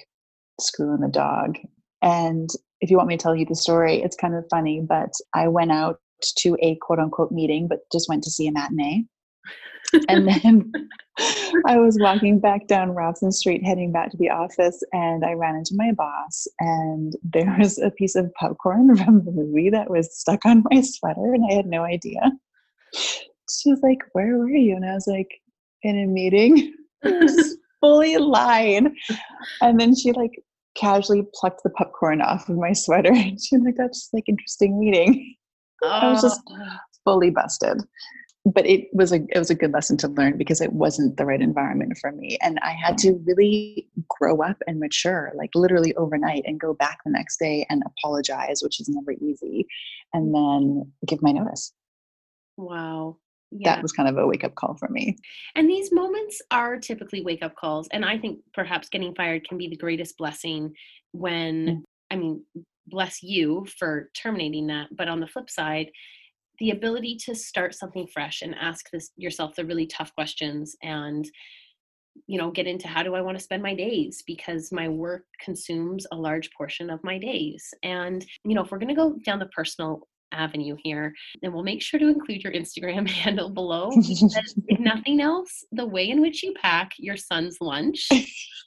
screwing 0.61 1.01
the 1.01 1.09
dog. 1.09 1.57
And 2.03 2.51
if 2.81 2.91
you 2.91 2.97
want 2.97 3.09
me 3.09 3.17
to 3.17 3.23
tell 3.23 3.35
you 3.35 3.47
the 3.47 3.57
story, 3.57 4.03
it's 4.03 4.17
kind 4.17 4.35
of 4.35 4.45
funny, 4.51 4.81
but 4.87 5.11
I 5.35 5.49
went 5.49 5.73
out 5.73 6.01
to 6.39 6.57
a 6.63 6.77
quote 6.81 6.99
unquote 6.99 7.33
meeting, 7.33 7.67
but 7.67 7.81
just 7.91 8.09
went 8.09 8.23
to 8.25 8.31
see 8.31 8.47
a 8.47 8.53
matinee 8.53 9.05
and 10.09 10.29
then 10.43 10.73
I 11.67 11.79
was 11.79 11.99
walking 12.01 12.41
back 12.41 12.67
down 12.67 12.91
Robson 12.91 13.33
Street, 13.33 13.65
heading 13.65 13.93
back 13.93 14.11
to 14.11 14.17
the 14.17 14.31
office, 14.31 14.83
and 14.93 15.25
I 15.25 15.33
ran 15.33 15.57
into 15.57 15.75
my 15.75 15.93
boss. 15.93 16.47
And 16.61 17.15
there 17.23 17.55
was 17.59 17.79
a 17.79 17.91
piece 17.91 18.17
of 18.17 18.33
popcorn 18.35 18.97
from 18.97 19.25
the 19.25 19.33
movie 19.33 19.71
that 19.71 19.91
was 19.91 20.17
stuck 20.19 20.45
on 20.45 20.65
my 20.71 20.81
sweater, 20.81 21.35
and 21.35 21.45
I 21.51 21.55
had 21.55 21.67
no 21.67 21.83
idea. 21.83 22.21
She 22.95 23.71
was 23.71 23.81
like, 23.83 23.99
Where 24.13 24.39
were 24.39 24.49
you? 24.49 24.77
And 24.77 24.85
I 24.85 24.95
was 24.95 25.07
like, 25.07 25.41
In 25.83 25.99
a 25.99 26.07
meeting. 26.07 26.75
fully 27.81 28.17
lied. 28.17 28.85
And 29.61 29.79
then 29.79 29.95
she 29.95 30.13
like 30.13 30.43
casually 30.75 31.27
plucked 31.35 31.63
the 31.63 31.71
popcorn 31.71 32.23
off 32.23 32.49
of 32.49 32.57
my 32.57 32.73
sweater. 32.73 33.13
And 33.13 33.39
she 33.41 33.57
was 33.57 33.65
like, 33.65 33.77
That's 33.77 34.01
just 34.01 34.15
like 34.15 34.25
interesting 34.29 34.79
meeting. 34.81 35.35
I 35.85 36.11
was 36.11 36.23
just 36.23 36.41
fully 37.05 37.31
busted 37.31 37.83
but 38.45 38.67
it 38.67 38.89
was 38.93 39.13
a 39.13 39.25
it 39.31 39.39
was 39.39 39.51
a 39.51 39.55
good 39.55 39.73
lesson 39.73 39.97
to 39.97 40.09
learn 40.09 40.37
because 40.37 40.61
it 40.61 40.73
wasn't 40.73 41.17
the 41.17 41.25
right 41.25 41.41
environment 41.41 41.97
for 41.99 42.13
me. 42.13 42.37
And 42.43 42.59
i 42.63 42.73
had 42.73 42.99
to 42.99 43.15
really 43.25 43.89
grow 44.09 44.43
up 44.43 44.57
and 44.67 44.79
mature 44.79 45.33
like 45.35 45.51
literally 45.55 45.95
overnight 45.97 46.45
and 46.47 46.61
go 46.61 46.75
back 46.75 46.99
the 47.05 47.11
next 47.11 47.39
day 47.39 47.67
and 47.71 47.83
apologize 47.87 48.61
which 48.63 48.81
is 48.81 48.89
never 48.89 49.13
easy 49.13 49.67
and 50.13 50.35
then 50.35 50.93
give 51.07 51.23
my 51.23 51.33
notice. 51.33 51.73
Wow. 52.57 53.19
Yeah. 53.57 53.77
that 53.77 53.83
was 53.83 53.93
kind 53.93 54.09
of 54.09 54.19
a 54.19 54.27
wake 54.27 54.43
up 54.43 54.57
call 54.57 54.75
for 54.75 54.89
me. 54.89 55.17
And 55.55 55.71
these 55.71 55.93
moments 55.93 56.43
are 56.51 56.77
typically 56.77 57.23
wake 57.23 57.43
up 57.43 57.55
calls 57.57 57.89
and 57.93 58.05
i 58.05 58.19
think 58.19 58.41
perhaps 58.53 58.89
getting 58.89 59.15
fired 59.15 59.49
can 59.49 59.59
be 59.59 59.69
the 59.69 59.77
greatest 59.77 60.19
blessing 60.19 60.75
when 61.13 61.67
mm. 61.67 61.83
i 62.11 62.17
mean 62.17 62.45
bless 62.87 63.23
you 63.23 63.67
for 63.79 64.11
terminating 64.15 64.67
that 64.67 64.89
but 64.95 65.09
on 65.09 65.21
the 65.21 65.27
flip 65.27 65.49
side 65.49 65.91
the 66.59 66.71
ability 66.71 67.17
to 67.17 67.35
start 67.35 67.75
something 67.75 68.07
fresh 68.07 68.43
and 68.43 68.55
ask 68.61 68.91
this 68.91 69.11
yourself 69.17 69.55
the 69.57 69.65
really 69.65 69.87
tough 69.87 70.15
questions 70.15 70.77
and 70.83 71.29
you 72.27 72.39
know 72.39 72.51
get 72.51 72.69
into 72.69 72.87
how 72.87 73.03
do 73.03 73.17
i 73.17 73.21
want 73.21 73.37
to 73.37 73.43
spend 73.43 73.63
my 73.63 73.75
days? 73.75 74.23
Because 74.27 74.71
my 74.73 74.89
work 74.89 75.25
consumes 75.41 76.07
a 76.13 76.17
large 76.17 76.51
portion 76.53 76.91
of 76.91 77.03
my 77.03 77.19
days. 77.19 77.75
And 77.83 78.25
you 78.45 78.55
know 78.55 78.63
if 78.63 78.71
we're 78.71 78.79
going 78.79 78.89
to 78.89 78.95
go 78.95 79.17
down 79.25 79.39
the 79.39 79.47
personal 79.47 80.07
avenue 80.33 80.77
here 80.83 81.15
then 81.43 81.53
we'll 81.53 81.63
make 81.63 81.81
sure 81.81 82.01
to 82.01 82.09
include 82.09 82.43
your 82.43 82.53
instagram 82.53 83.09
handle 83.23 83.49
below 83.49 83.91
if 83.95 84.81
nothing 84.81 85.21
else 85.21 85.65
the 85.71 85.87
way 85.87 86.11
in 86.11 86.21
which 86.21 86.43
you 86.43 86.53
pack 86.61 86.91
your 86.99 87.17
son's 87.17 87.59
lunch 87.61 88.09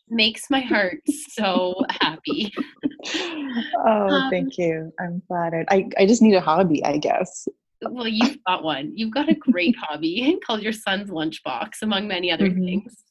makes 0.09 0.49
my 0.49 0.61
heart 0.61 1.01
so 1.07 1.75
happy. 2.01 2.53
Oh 3.85 4.07
um, 4.07 4.29
thank 4.29 4.57
you. 4.57 4.91
I'm 4.99 5.21
flattered. 5.27 5.65
I, 5.69 5.87
I 5.97 6.05
just 6.05 6.21
need 6.21 6.35
a 6.35 6.41
hobby 6.41 6.83
i 6.83 6.97
guess 6.97 7.47
well 7.81 8.07
you've 8.07 8.37
got 8.45 8.63
one 8.63 8.91
you've 8.95 9.13
got 9.13 9.29
a 9.29 9.35
great 9.35 9.75
hobby 9.81 10.37
called 10.45 10.61
your 10.61 10.73
son's 10.73 11.09
lunchbox 11.09 11.81
among 11.81 12.07
many 12.07 12.31
other 12.31 12.49
mm-hmm. 12.49 12.65
things 12.65 13.03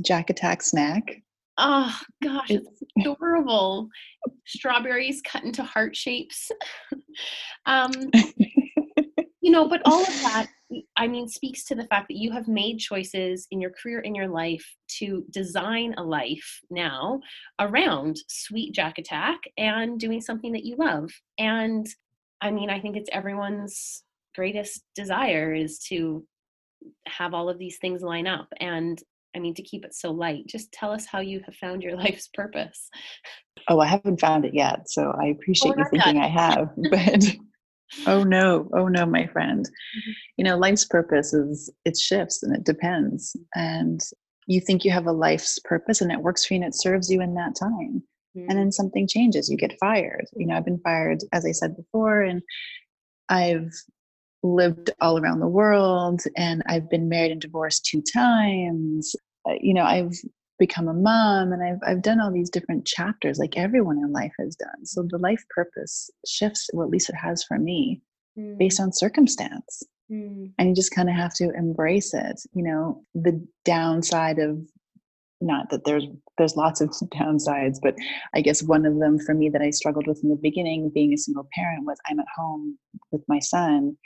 Jack 0.00 0.30
Attack 0.30 0.62
snack. 0.62 1.22
Oh 1.56 1.96
gosh, 2.22 2.50
it's 2.50 2.82
adorable. 2.98 3.88
Strawberries 4.44 5.22
cut 5.24 5.44
into 5.44 5.62
heart 5.62 5.94
shapes. 5.94 6.50
um, 7.66 7.92
you 9.40 9.50
know, 9.52 9.68
but 9.68 9.82
all 9.84 10.02
of 10.02 10.22
that, 10.22 10.48
I 10.96 11.06
mean, 11.06 11.28
speaks 11.28 11.64
to 11.66 11.76
the 11.76 11.84
fact 11.84 12.08
that 12.08 12.16
you 12.16 12.32
have 12.32 12.48
made 12.48 12.78
choices 12.78 13.46
in 13.52 13.60
your 13.60 13.70
career, 13.70 14.00
in 14.00 14.16
your 14.16 14.26
life, 14.26 14.64
to 14.98 15.24
design 15.30 15.94
a 15.96 16.02
life 16.02 16.60
now 16.70 17.20
around 17.60 18.16
sweet 18.26 18.74
Jack 18.74 18.98
Attack 18.98 19.38
and 19.56 20.00
doing 20.00 20.20
something 20.20 20.52
that 20.52 20.64
you 20.64 20.74
love. 20.76 21.10
And 21.38 21.86
I 22.40 22.50
mean, 22.50 22.68
I 22.68 22.80
think 22.80 22.96
it's 22.96 23.10
everyone's 23.12 24.02
greatest 24.34 24.82
desire 24.94 25.54
is 25.54 25.78
to 25.90 26.24
have 27.06 27.34
all 27.34 27.48
of 27.48 27.58
these 27.58 27.78
things 27.78 28.02
line 28.02 28.26
up. 28.26 28.48
And 28.60 29.00
I 29.36 29.40
mean, 29.40 29.54
to 29.54 29.62
keep 29.62 29.84
it 29.84 29.94
so 29.94 30.10
light, 30.10 30.46
just 30.46 30.70
tell 30.72 30.92
us 30.92 31.06
how 31.06 31.20
you 31.20 31.40
have 31.44 31.54
found 31.56 31.82
your 31.82 31.96
life's 32.04 32.28
purpose. 32.32 32.88
Oh, 33.68 33.80
I 33.80 33.86
haven't 33.86 34.20
found 34.20 34.44
it 34.44 34.54
yet. 34.54 34.88
So 34.88 35.12
I 35.20 35.26
appreciate 35.26 35.74
oh, 35.76 35.78
you 35.78 35.86
thinking. 35.90 36.20
I 36.20 36.28
have. 36.28 36.70
But 36.90 37.36
oh 38.06 38.24
no, 38.24 38.68
oh 38.74 38.88
no, 38.88 39.06
my 39.06 39.26
friend. 39.26 39.64
Mm-hmm. 39.64 40.10
You 40.36 40.44
know, 40.44 40.56
life's 40.56 40.84
purpose 40.84 41.32
is 41.32 41.72
it 41.84 41.96
shifts 41.96 42.42
and 42.42 42.54
it 42.54 42.64
depends. 42.64 43.36
And 43.54 44.00
you 44.46 44.60
think 44.60 44.84
you 44.84 44.90
have 44.90 45.06
a 45.06 45.12
life's 45.12 45.58
purpose 45.64 46.00
and 46.00 46.12
it 46.12 46.20
works 46.20 46.44
for 46.44 46.54
you 46.54 46.60
and 46.60 46.68
it 46.68 46.78
serves 46.78 47.10
you 47.10 47.20
in 47.20 47.34
that 47.34 47.54
time. 47.58 48.02
Mm-hmm. 48.36 48.50
And 48.50 48.58
then 48.58 48.72
something 48.72 49.06
changes, 49.06 49.48
you 49.48 49.56
get 49.56 49.78
fired. 49.78 50.26
You 50.36 50.46
know, 50.46 50.56
I've 50.56 50.64
been 50.64 50.80
fired, 50.80 51.20
as 51.32 51.46
I 51.46 51.52
said 51.52 51.76
before, 51.76 52.22
and 52.22 52.42
I've 53.28 53.70
lived 54.44 54.90
all 55.00 55.18
around 55.18 55.40
the 55.40 55.48
world 55.48 56.20
and 56.36 56.62
I've 56.66 56.90
been 56.90 57.08
married 57.08 57.32
and 57.32 57.40
divorced 57.40 57.86
two 57.86 58.02
times. 58.02 59.16
Uh, 59.48 59.54
you 59.60 59.72
know, 59.72 59.82
I've 59.82 60.12
become 60.58 60.86
a 60.86 60.94
mom 60.94 61.52
and 61.52 61.62
I've 61.62 61.78
I've 61.86 62.02
done 62.02 62.20
all 62.20 62.30
these 62.30 62.50
different 62.50 62.86
chapters 62.86 63.38
like 63.38 63.56
everyone 63.56 63.98
in 63.98 64.12
life 64.12 64.32
has 64.38 64.54
done. 64.54 64.84
So 64.84 65.06
the 65.08 65.18
life 65.18 65.42
purpose 65.50 66.10
shifts, 66.26 66.68
or 66.74 66.84
at 66.84 66.90
least 66.90 67.08
it 67.08 67.16
has 67.16 67.42
for 67.42 67.58
me, 67.58 68.02
mm. 68.38 68.56
based 68.58 68.80
on 68.80 68.92
circumstance. 68.92 69.82
Mm. 70.12 70.52
And 70.58 70.68
you 70.68 70.74
just 70.74 70.94
kind 70.94 71.08
of 71.08 71.16
have 71.16 71.32
to 71.34 71.50
embrace 71.56 72.12
it. 72.12 72.40
You 72.52 72.64
know, 72.64 73.02
the 73.14 73.44
downside 73.64 74.38
of 74.38 74.58
not 75.40 75.70
that 75.70 75.84
there's 75.86 76.04
there's 76.36 76.56
lots 76.56 76.82
of 76.82 76.90
downsides, 77.14 77.78
but 77.82 77.94
I 78.34 78.42
guess 78.42 78.62
one 78.62 78.84
of 78.84 78.98
them 78.98 79.18
for 79.18 79.34
me 79.34 79.48
that 79.48 79.62
I 79.62 79.70
struggled 79.70 80.06
with 80.06 80.22
in 80.22 80.28
the 80.28 80.36
beginning, 80.36 80.90
being 80.94 81.14
a 81.14 81.18
single 81.18 81.48
parent, 81.54 81.86
was 81.86 81.98
I'm 82.06 82.20
at 82.20 82.26
home 82.36 82.78
with 83.10 83.22
my 83.26 83.38
son 83.38 83.96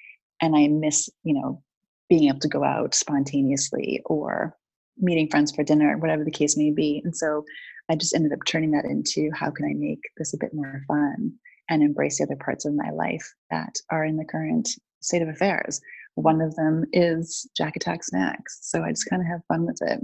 and 0.41 0.57
I 0.57 0.69
miss, 0.69 1.09
you 1.25 1.35
know, 1.35 1.63
being 2.09 2.29
able 2.29 2.41
to 2.41 2.49
go 2.49 2.65
out 2.65 2.95
spontaneously 2.95 4.01
or 4.07 4.57
meeting 4.99 5.29
friends 5.29 5.53
for 5.53 5.63
dinner, 5.63 5.97
whatever 5.99 6.25
the 6.25 6.31
case 6.31 6.57
may 6.57 6.71
be. 6.71 7.01
And 7.05 7.17
so 7.17 7.45
I 7.89 7.97
just 7.97 8.15
ended 8.15 8.33
up 8.33 8.41
turning 8.47 8.73
that 8.73 8.85
into 8.85 9.31
how 9.35 9.51
can 9.51 9.67
I 9.67 9.75
make 9.75 10.01
this 10.17 10.35
a 10.35 10.39
bit 10.39 10.53
more 10.53 10.83
fun 10.89 11.33
and 11.69 11.83
embrace 11.83 12.19
the 12.19 12.25
other 12.25 12.37
parts 12.37 12.65
of 12.65 12.75
my 12.75 12.91
life 12.91 13.35
that 13.51 13.75
are 13.91 14.05
in 14.05 14.17
the 14.17 14.25
current 14.25 14.69
state 15.01 15.23
of 15.23 15.29
affairs. 15.29 15.81
One 16.15 16.41
of 16.41 16.55
them 16.57 16.85
is 16.93 17.49
Jack 17.57 17.77
Attack 17.77 18.05
Snacks. 18.05 18.59
So 18.63 18.83
I 18.83 18.91
just 18.91 19.09
kind 19.09 19.23
of 19.23 19.29
have 19.29 19.45
fun 19.49 19.67
with 19.67 19.79
it. 19.83 20.01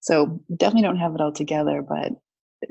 So 0.00 0.40
definitely 0.56 0.82
don't 0.82 0.96
have 0.96 1.14
it 1.14 1.20
all 1.20 1.32
together, 1.32 1.82
but 1.82 2.12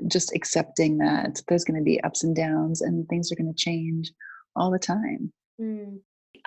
just 0.08 0.36
accepting 0.36 0.98
that 1.00 1.41
there's 1.48 1.63
going 1.63 1.79
to 1.79 1.84
be 1.84 2.01
ups 2.01 2.24
and 2.24 2.36
downs 2.36 2.81
and 2.81 3.08
things 3.08 3.31
are 3.31 3.36
going 3.36 3.53
to 3.53 3.58
change 3.58 4.12
all 4.55 4.72
the 4.72 4.79
time. 4.79 5.31
Mm. 5.60 6.00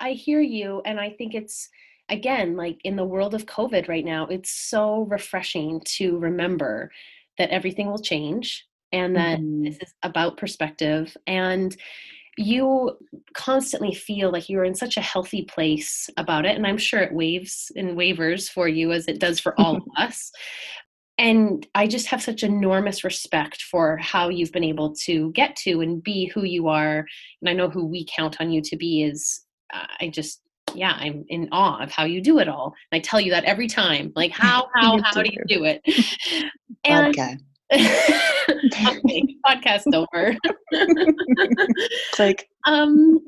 I 0.03 0.11
hear 0.11 0.41
you. 0.41 0.81
And 0.83 0.99
I 0.99 1.11
think 1.11 1.33
it's, 1.33 1.69
again, 2.09 2.57
like 2.57 2.79
in 2.83 2.97
the 2.97 3.05
world 3.05 3.33
of 3.33 3.45
COVID 3.45 3.87
right 3.87 4.03
now, 4.03 4.27
it's 4.27 4.51
so 4.51 5.03
refreshing 5.09 5.81
to 5.95 6.17
remember 6.19 6.91
that 7.37 7.51
everything 7.51 7.87
will 7.87 8.01
change 8.01 8.67
and 8.91 9.15
that 9.15 9.39
mm-hmm. 9.39 9.63
this 9.63 9.77
is 9.77 9.93
about 10.03 10.35
perspective. 10.35 11.15
And 11.25 11.75
you 12.37 12.97
constantly 13.33 13.93
feel 13.93 14.29
like 14.29 14.49
you're 14.49 14.65
in 14.65 14.75
such 14.75 14.97
a 14.97 15.01
healthy 15.01 15.43
place 15.43 16.09
about 16.17 16.45
it. 16.45 16.57
And 16.57 16.67
I'm 16.67 16.77
sure 16.77 16.99
it 16.99 17.13
waves 17.13 17.71
and 17.77 17.95
wavers 17.95 18.49
for 18.49 18.67
you 18.67 18.91
as 18.91 19.07
it 19.07 19.19
does 19.19 19.39
for 19.39 19.59
all 19.59 19.77
of 19.77 19.83
us. 19.97 20.31
And 21.17 21.65
I 21.75 21.87
just 21.87 22.07
have 22.07 22.21
such 22.21 22.43
enormous 22.43 23.05
respect 23.05 23.61
for 23.61 23.97
how 23.97 24.27
you've 24.27 24.51
been 24.51 24.63
able 24.65 24.93
to 25.05 25.31
get 25.31 25.55
to 25.57 25.79
and 25.79 26.03
be 26.03 26.25
who 26.25 26.43
you 26.43 26.67
are. 26.67 27.05
And 27.41 27.49
I 27.49 27.53
know 27.53 27.69
who 27.69 27.85
we 27.85 28.05
count 28.13 28.37
on 28.41 28.51
you 28.51 28.61
to 28.63 28.75
be 28.75 29.03
is 29.03 29.45
I 29.71 30.09
just 30.09 30.41
yeah, 30.75 30.93
I'm 30.97 31.25
in 31.29 31.49
awe 31.51 31.81
of 31.81 31.91
how 31.91 32.05
you 32.05 32.21
do 32.21 32.39
it 32.39 32.47
all. 32.47 32.73
I 32.91 32.99
tell 32.99 33.19
you 33.19 33.31
that 33.31 33.45
every 33.45 33.67
time. 33.67 34.11
Like 34.15 34.31
how 34.31 34.67
how 34.75 35.01
how 35.01 35.21
do 35.21 35.29
you 35.29 35.43
do 35.47 35.65
it? 35.65 35.81
and 36.83 37.15
podcast. 37.15 37.39
okay, 37.73 39.37
podcast 39.45 39.93
over. 39.93 40.35
It's 40.71 42.19
like 42.19 42.47
um 42.65 43.19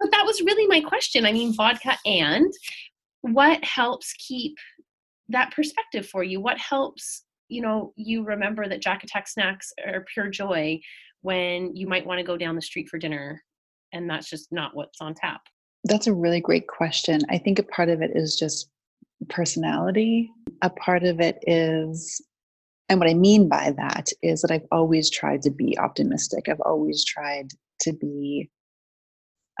but 0.00 0.10
that 0.12 0.24
was 0.24 0.40
really 0.42 0.66
my 0.66 0.80
question. 0.80 1.26
I 1.26 1.32
mean 1.32 1.54
vodka 1.54 1.96
and 2.06 2.52
what 3.22 3.62
helps 3.64 4.12
keep 4.14 4.56
that 5.28 5.52
perspective 5.54 6.08
for 6.08 6.22
you? 6.22 6.40
What 6.40 6.58
helps, 6.58 7.24
you 7.48 7.60
know, 7.60 7.92
you 7.96 8.24
remember 8.24 8.68
that 8.68 8.82
Jack 8.82 9.04
Attack 9.04 9.28
snacks 9.28 9.72
are 9.86 10.04
pure 10.12 10.28
joy 10.28 10.80
when 11.22 11.74
you 11.74 11.86
might 11.86 12.06
want 12.06 12.18
to 12.18 12.24
go 12.24 12.36
down 12.36 12.54
the 12.54 12.62
street 12.62 12.88
for 12.88 12.98
dinner 12.98 13.42
and 13.92 14.08
that's 14.08 14.30
just 14.30 14.52
not 14.52 14.74
what's 14.74 15.00
on 15.00 15.14
tap? 15.14 15.40
That's 15.84 16.06
a 16.06 16.14
really 16.14 16.40
great 16.40 16.66
question. 16.66 17.20
I 17.30 17.38
think 17.38 17.58
a 17.58 17.62
part 17.62 17.88
of 17.88 18.02
it 18.02 18.10
is 18.14 18.36
just 18.36 18.70
personality. 19.28 20.30
A 20.62 20.70
part 20.70 21.04
of 21.04 21.20
it 21.20 21.38
is, 21.46 22.20
and 22.88 22.98
what 22.98 23.08
I 23.08 23.14
mean 23.14 23.48
by 23.48 23.72
that 23.76 24.10
is 24.22 24.42
that 24.42 24.50
I've 24.50 24.66
always 24.72 25.10
tried 25.10 25.42
to 25.42 25.50
be 25.50 25.78
optimistic. 25.78 26.48
I've 26.48 26.60
always 26.64 27.04
tried 27.04 27.48
to 27.82 27.92
be 27.92 28.50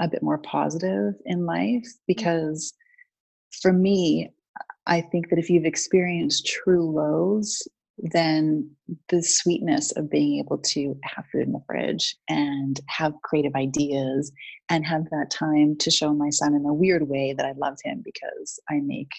a 0.00 0.08
bit 0.08 0.22
more 0.22 0.38
positive 0.38 1.14
in 1.24 1.46
life 1.46 1.84
mm. 1.84 1.98
because 2.06 2.72
for 3.62 3.72
me, 3.72 4.30
I 4.86 5.00
think 5.00 5.28
that 5.30 5.38
if 5.38 5.50
you've 5.50 5.64
experienced 5.64 6.46
true 6.46 6.90
lows, 6.90 7.66
then 7.98 8.70
the 9.08 9.22
sweetness 9.22 9.92
of 9.92 10.10
being 10.10 10.38
able 10.38 10.58
to 10.58 10.96
have 11.02 11.24
food 11.32 11.42
in 11.42 11.52
the 11.52 11.62
fridge 11.66 12.16
and 12.28 12.80
have 12.86 13.12
creative 13.22 13.54
ideas 13.54 14.32
and 14.68 14.86
have 14.86 15.04
that 15.10 15.30
time 15.30 15.76
to 15.78 15.90
show 15.90 16.14
my 16.14 16.30
son 16.30 16.54
in 16.54 16.64
a 16.64 16.72
weird 16.72 17.08
way 17.08 17.34
that 17.36 17.46
I 17.46 17.52
loved 17.56 17.80
him 17.84 18.02
because 18.04 18.60
I 18.70 18.80
make, 18.82 19.10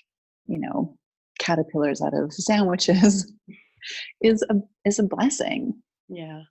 you 0.47 0.59
know, 0.59 0.97
caterpillars 1.39 2.01
out 2.01 2.13
of 2.13 2.33
sandwiches 2.33 3.31
is 4.21 4.45
a 4.49 4.55
is 4.85 4.99
a 4.99 5.03
blessing. 5.03 5.73
Yeah. 6.07 6.41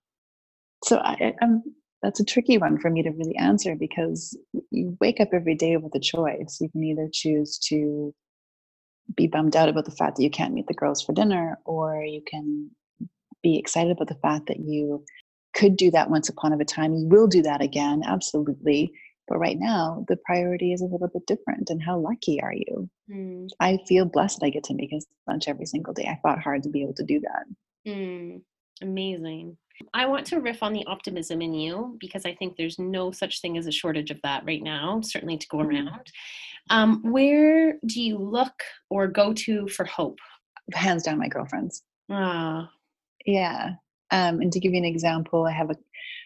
So 0.85 0.99
I, 0.99 1.35
I'm 1.41 1.63
that's 2.03 2.21
a 2.21 2.25
tricky 2.25 2.59
one 2.59 2.79
for 2.79 2.91
me 2.91 3.03
to 3.03 3.11
really 3.11 3.37
answer 3.37 3.75
because 3.75 4.39
you 4.71 4.97
wake 5.01 5.21
up 5.21 5.31
every 5.33 5.55
day 5.55 5.77
with 5.77 5.95
a 5.95 6.01
choice. 6.01 6.59
You 6.61 6.69
can 6.71 6.85
either 6.85 7.09
choose 7.13 7.59
to 7.69 8.15
be 9.15 9.27
bummed 9.27 9.57
out 9.57 9.69
about 9.69 9.85
the 9.85 9.91
fact 9.91 10.17
that 10.17 10.23
you 10.23 10.31
can't 10.31 10.55
meet 10.55 10.67
the 10.67 10.75
girls 10.75 11.03
for 11.03 11.13
dinner, 11.13 11.59
or 11.65 12.03
you 12.03 12.23
can 12.27 12.71
be 13.43 13.59
excited 13.59 13.93
about 13.93 14.09
the 14.09 14.15
fact 14.17 14.47
that 14.47 14.61
you 14.61 15.05
could 15.55 15.77
do 15.77 15.91
that 15.91 16.11
once 16.11 16.29
upon 16.29 16.53
a 16.53 16.65
time. 16.65 16.95
You 16.95 17.07
will 17.07 17.27
do 17.27 17.43
that 17.43 17.63
again, 17.63 18.03
absolutely. 18.05 18.93
But 19.27 19.39
right 19.39 19.59
now, 19.59 20.05
the 20.09 20.17
priority 20.25 20.73
is 20.73 20.81
a 20.81 20.87
little 20.87 21.09
bit 21.09 21.27
different. 21.27 21.69
And 21.69 21.83
how 21.83 21.99
lucky 21.99 22.41
are 22.41 22.55
you? 22.55 22.89
Mm. 23.11 23.49
I 23.61 23.79
feel 23.87 24.07
blessed 24.07 24.43
I 24.43 24.51
get 24.51 24.65
to 24.65 24.75
make 24.75 24.91
his 24.91 25.07
lunch 25.27 25.49
every 25.49 25.67
single 25.67 25.93
day. 25.93 26.05
I 26.05 26.19
fought 26.23 26.43
hard 26.43 26.63
to 26.63 26.71
be 26.71 26.83
able 26.83 26.95
to 26.95 27.05
do 27.05 27.21
that. 27.21 27.91
Mm. 27.91 28.41
Amazing. 28.81 29.57
I 29.95 30.07
want 30.07 30.27
to 30.27 30.41
riff 30.41 30.63
on 30.63 30.73
the 30.73 30.85
optimism 30.87 31.41
in 31.41 31.55
you 31.55 31.97
because 32.01 32.25
I 32.25 32.35
think 32.35 32.57
there's 32.57 32.79
no 32.79 33.13
such 33.13 33.41
thing 33.41 33.57
as 33.59 33.67
a 33.67 33.73
shortage 33.73 34.11
of 34.11 34.21
that 34.23 34.45
right 34.45 34.63
now, 34.63 35.01
certainly 35.03 35.37
to 35.37 35.47
go 35.49 35.59
mm-hmm. 35.59 35.71
around. 35.71 36.13
Um, 36.71 37.03
where 37.03 37.79
do 37.87 38.01
you 38.01 38.19
look 38.19 38.63
or 38.91 39.07
go 39.07 39.33
to 39.33 39.69
for 39.69 39.85
hope? 39.85 40.19
Hands 40.75 41.03
down, 41.03 41.19
my 41.19 41.29
girlfriends. 41.29 41.83
Ah. 42.11 42.71
Yeah. 43.27 43.75
Um, 44.11 44.41
and 44.41 44.53
to 44.53 44.61
give 44.61 44.73
you 44.73 44.79
an 44.79 44.85
example, 44.85 45.47
I 45.47 45.53
have 45.53 45.71
a 45.71 45.77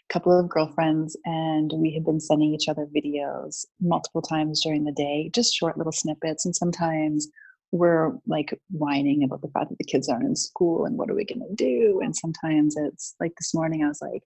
couple 0.08 0.38
of 0.38 0.48
girlfriends, 0.48 1.16
and 1.24 1.72
we 1.76 1.94
have 1.94 2.04
been 2.04 2.20
sending 2.20 2.54
each 2.54 2.68
other 2.68 2.86
videos 2.94 3.64
multiple 3.80 4.22
times 4.22 4.62
during 4.62 4.84
the 4.84 4.92
day, 4.92 5.30
just 5.34 5.54
short 5.54 5.78
little 5.78 5.92
snippets. 5.92 6.44
And 6.44 6.54
sometimes 6.54 7.28
we're 7.72 8.12
like 8.26 8.56
whining 8.70 9.24
about 9.24 9.40
the 9.42 9.48
fact 9.48 9.70
that 9.70 9.78
the 9.78 9.84
kids 9.84 10.08
aren't 10.08 10.26
in 10.26 10.36
school 10.36 10.84
and 10.84 10.96
what 10.98 11.10
are 11.10 11.14
we 11.14 11.24
going 11.24 11.40
to 11.40 11.54
do 11.54 12.00
and 12.02 12.14
sometimes 12.14 12.76
it's 12.76 13.14
like 13.18 13.32
this 13.38 13.54
morning 13.54 13.82
i 13.82 13.88
was 13.88 14.02
like 14.02 14.22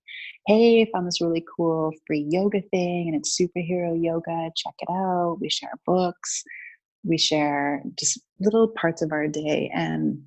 hey 0.46 0.82
i 0.82 0.90
found 0.92 1.06
this 1.06 1.20
really 1.20 1.44
cool 1.56 1.92
free 2.06 2.26
yoga 2.28 2.60
thing 2.70 3.06
and 3.06 3.16
it's 3.16 3.40
superhero 3.40 4.00
yoga. 4.00 4.50
Check 4.56 4.74
it 4.80 4.90
out. 4.90 5.38
We 5.40 5.50
share 5.50 5.72
books. 5.84 6.42
We 7.04 7.18
share 7.18 7.82
just 7.98 8.20
little 8.40 8.68
parts 8.68 9.02
of 9.02 9.12
our 9.12 9.28
day. 9.28 9.70
And 9.74 10.22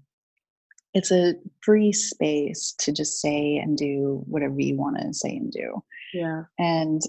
it's 0.93 1.11
a 1.11 1.35
free 1.61 1.91
space 1.91 2.73
to 2.79 2.91
just 2.91 3.21
say 3.21 3.57
and 3.57 3.77
do 3.77 4.23
whatever 4.25 4.59
you 4.59 4.75
want 4.75 4.99
to 4.99 5.13
say 5.13 5.29
and 5.29 5.51
do. 5.51 5.83
Yeah. 6.13 6.43
And 6.57 7.01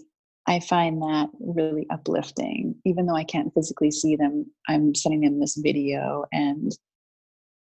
I 0.50 0.58
find 0.58 1.00
that 1.00 1.28
really 1.38 1.86
uplifting. 1.90 2.74
Even 2.84 3.06
though 3.06 3.14
I 3.14 3.22
can't 3.22 3.54
physically 3.54 3.92
see 3.92 4.16
them, 4.16 4.46
I'm 4.68 4.96
sending 4.96 5.20
them 5.20 5.38
this 5.38 5.56
video 5.56 6.24
and 6.32 6.72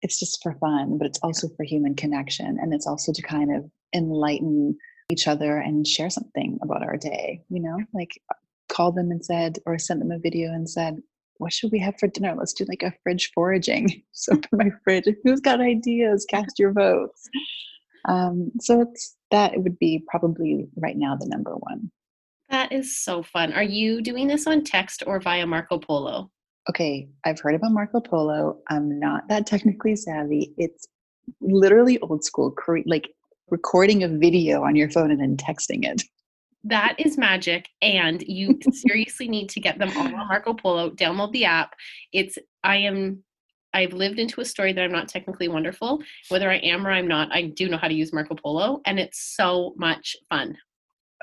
it's 0.01 0.19
just 0.19 0.41
for 0.41 0.55
fun, 0.55 0.97
but 0.97 1.05
it's 1.05 1.19
also 1.21 1.47
for 1.55 1.63
human 1.63 1.93
connection. 1.93 2.57
And 2.59 2.73
it's 2.73 2.88
also 2.88 3.13
to 3.13 3.21
kind 3.21 3.55
of 3.55 3.69
enlighten 3.93 4.75
each 5.11 5.27
other 5.27 5.57
and 5.57 5.85
share 5.85 6.09
something 6.09 6.57
about 6.63 6.81
our 6.81 6.97
day, 6.97 7.43
you 7.50 7.61
know, 7.61 7.77
like 7.93 8.19
uh, 8.31 8.35
call 8.73 8.91
them 8.91 9.11
and 9.11 9.23
said, 9.23 9.59
or 9.67 9.77
sent 9.77 10.00
them 10.00 10.09
a 10.09 10.17
video 10.17 10.51
and 10.51 10.67
said, 10.67 10.97
what 11.38 11.53
should 11.53 11.71
we 11.71 11.77
have 11.77 12.00
for 12.00 12.07
dinner? 12.07 12.33
Let's 12.35 12.53
do 12.53 12.65
like 12.67 12.81
a 12.81 12.95
fridge 13.03 13.31
foraging. 13.35 14.01
So 14.13 14.39
my 14.51 14.71
fridge. 14.83 15.05
Who's 15.23 15.39
got 15.39 15.61
ideas? 15.61 16.25
Cast 16.27 16.57
your 16.57 16.73
votes. 16.73 17.29
Um, 18.07 18.51
so 18.59 18.81
it's 18.81 19.15
that 19.29 19.53
would 19.61 19.77
be 19.77 20.03
probably 20.07 20.67
right 20.75 20.97
now 20.97 21.15
the 21.15 21.27
number 21.27 21.53
one. 21.53 21.91
That 22.51 22.74
is 22.74 22.98
so 22.98 23.24
fun. 23.24 23.53
Are 23.53 23.63
you 23.63 24.01
doing 24.01 24.27
this 24.27 24.46
on 24.46 24.63
text 24.65 25.03
or 25.08 25.22
via 25.22 25.48
Marco 25.48 25.79
Polo? 25.79 26.29
Okay, 26.70 27.08
I've 27.25 27.39
heard 27.39 27.55
about 27.55 27.72
Marco 27.72 28.01
Polo. 28.01 28.60
I'm 28.70 29.00
not 29.00 29.27
that 29.29 29.48
technically 29.48 29.96
savvy. 29.96 30.53
It's 30.58 30.86
literally 31.39 31.98
old 32.00 32.25
school, 32.25 32.53
like 32.86 33.10
recording 33.50 34.03
a 34.03 34.10
video 34.10 34.63
on 34.63 34.75
your 34.75 34.89
phone 34.89 35.12
and 35.12 35.22
then 35.22 35.38
texting 35.38 35.86
it. 35.86 36.03
That 36.65 36.96
is 37.00 37.17
magic. 37.17 37.67
And 37.81 38.22
you 38.22 38.60
seriously 38.72 39.29
need 39.29 39.50
to 39.51 39.62
get 39.62 39.79
them 39.79 39.89
all 39.96 40.08
on 40.08 40.27
Marco 40.27 40.53
Polo. 40.53 40.89
Download 40.91 41.31
the 41.31 41.46
app. 41.46 41.74
It's, 42.12 42.38
I 42.65 42.77
am 42.77 43.24
I've 43.74 43.93
lived 43.93 44.20
into 44.20 44.41
a 44.41 44.46
story 44.46 44.74
that 44.74 44.84
I'm 44.84 44.91
not 44.91 45.08
technically 45.08 45.48
wonderful. 45.48 46.03
Whether 46.27 46.51
I 46.51 46.58
am 46.58 46.86
or 46.86 46.91
I'm 46.91 47.08
not, 47.08 47.34
I 47.34 47.43
do 47.43 47.70
know 47.70 47.77
how 47.77 47.88
to 47.88 47.93
use 47.93 48.12
Marco 48.12 48.36
Polo, 48.36 48.81
and 48.86 49.00
it's 49.00 49.36
so 49.36 49.74
much 49.77 50.17
fun. 50.29 50.58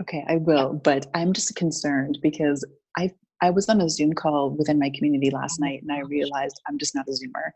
Okay, 0.00 0.24
I 0.28 0.36
will, 0.36 0.74
but 0.74 1.06
I'm 1.14 1.32
just 1.32 1.54
concerned 1.56 2.18
because 2.22 2.64
I 2.96 3.10
I 3.40 3.50
was 3.50 3.68
on 3.68 3.80
a 3.80 3.88
Zoom 3.88 4.12
call 4.12 4.50
within 4.50 4.78
my 4.78 4.90
community 4.90 5.30
last 5.30 5.58
oh 5.60 5.66
night 5.66 5.82
and 5.82 5.92
I 5.92 6.00
realized 6.00 6.60
I'm 6.68 6.78
just 6.78 6.94
not 6.94 7.06
a 7.08 7.12
Zoomer. 7.12 7.50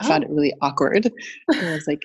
I 0.00 0.04
oh. 0.04 0.08
found 0.08 0.24
it 0.24 0.30
really 0.30 0.54
awkward. 0.60 1.10
There 1.48 1.72
was 1.72 1.86
like 1.86 2.02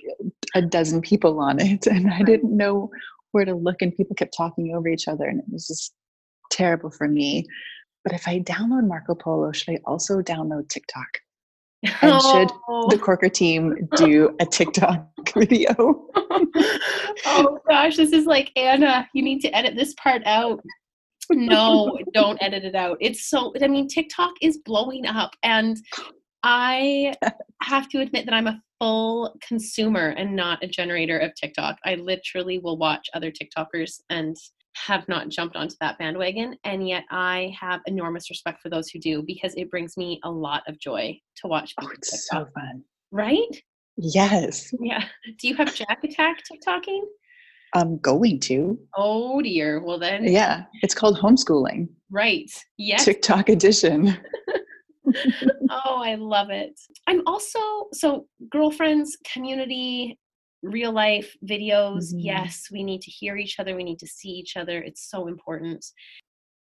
a 0.54 0.62
dozen 0.62 1.02
people 1.02 1.40
on 1.40 1.60
it 1.60 1.88
and 1.92 2.12
I 2.12 2.22
didn't 2.22 2.56
know 2.56 2.90
where 3.32 3.46
to 3.46 3.56
look 3.56 3.82
and 3.82 3.96
people 3.96 4.16
kept 4.16 4.36
talking 4.36 4.76
over 4.76 4.88
each 4.88 5.08
other 5.08 5.26
and 5.26 5.40
it 5.40 5.46
was 5.52 5.68
just 5.68 5.94
terrible 6.52 6.92
for 6.92 7.08
me. 7.08 7.46
But 8.04 8.14
if 8.14 8.28
I 8.28 8.40
download 8.40 8.88
Marco 8.88 9.16
Polo, 9.16 9.52
should 9.52 9.74
I 9.74 9.80
also 9.86 10.22
download 10.22 10.70
TikTok? 10.70 11.20
And 12.02 12.22
should 12.22 12.52
oh. 12.68 12.90
the 12.90 12.98
Corker 12.98 13.30
team 13.30 13.88
do 13.96 14.36
a 14.40 14.46
TikTok 14.46 15.08
video? 15.36 15.76
oh 15.78 17.60
gosh, 17.70 17.96
this 17.98 18.12
is 18.12 18.26
like 18.26 18.52
Anna, 18.56 19.08
you 19.14 19.22
need 19.22 19.42
to 19.42 19.56
edit 19.56 19.76
this 19.76 19.94
part 19.96 20.24
out. 20.26 20.64
No, 21.32 21.98
don't 22.14 22.42
edit 22.42 22.64
it 22.64 22.76
out. 22.76 22.98
It's 23.02 23.30
so 23.30 23.54
I 23.62 23.68
mean 23.68 23.88
TikTok 23.88 24.34
is 24.42 24.60
blowing 24.66 25.06
up 25.06 25.36
and 25.44 25.78
I 26.44 27.14
have 27.62 27.90
to 27.90 28.02
admit 28.02 28.26
that 28.26 28.34
I'm 28.34 28.48
a 28.48 28.62
full 28.80 29.36
consumer 29.42 30.10
and 30.10 30.36
not 30.36 30.64
a 30.64 30.68
generator 30.68 31.18
of 31.18 31.34
TikTok. 31.36 31.78
I 31.86 31.96
literally 31.96 32.60
will 32.60 32.78
watch 32.78 33.10
other 33.14 33.32
TikTokers 33.32 34.02
and 34.10 34.36
have 34.76 35.08
not 35.08 35.30
jumped 35.30 35.56
onto 35.56 35.76
that 35.80 35.98
bandwagon 35.98 36.56
and 36.64 36.88
yet 36.88 37.04
i 37.10 37.54
have 37.60 37.82
enormous 37.86 38.30
respect 38.30 38.62
for 38.62 38.70
those 38.70 38.90
who 38.90 39.00
do 39.00 39.24
because 39.26 39.54
it 39.56 39.70
brings 39.72 39.96
me 39.96 40.20
a 40.24 40.30
lot 40.30 40.64
of 40.68 40.78
joy 40.80 41.18
to 41.36 41.48
watch 41.48 41.74
oh, 41.82 41.90
it's 41.94 42.28
so 42.30 42.46
fun. 42.54 42.84
Right? 43.12 43.64
Yes. 43.98 44.74
Yeah. 44.82 45.04
Do 45.40 45.48
you 45.48 45.56
have 45.56 45.74
jack 45.74 46.04
attack 46.04 46.44
tiktoking 46.52 47.02
i'm 47.74 47.98
going 48.00 48.40
to. 48.42 48.78
Oh 48.96 49.42
dear. 49.42 49.82
Well 49.84 50.00
then 50.00 50.26
yeah. 50.26 50.66
It's 50.82 50.94
called 50.94 51.18
homeschooling. 51.18 51.88
Right. 52.12 52.50
Yes. 52.78 53.06
Tiktok 53.06 53.50
edition. 53.50 54.18
Oh 55.70 56.02
i 56.04 56.16
love 56.16 56.50
it. 56.50 56.80
I'm 57.08 57.22
also 57.26 57.60
so 57.94 58.28
girlfriends 58.50 59.18
community 59.32 60.18
real 60.66 60.92
life 60.92 61.36
videos 61.46 62.10
mm-hmm. 62.10 62.20
yes 62.20 62.68
we 62.72 62.84
need 62.84 63.02
to 63.02 63.12
hear 63.12 63.38
each 63.38 63.60
other 63.60 63.76
we 63.76 63.84
need 63.84 64.00
to 64.00 64.08
see 64.08 64.30
each 64.30 64.58
other 64.58 64.82
it's 64.82 65.10
so 65.10 65.28
important 65.28 65.86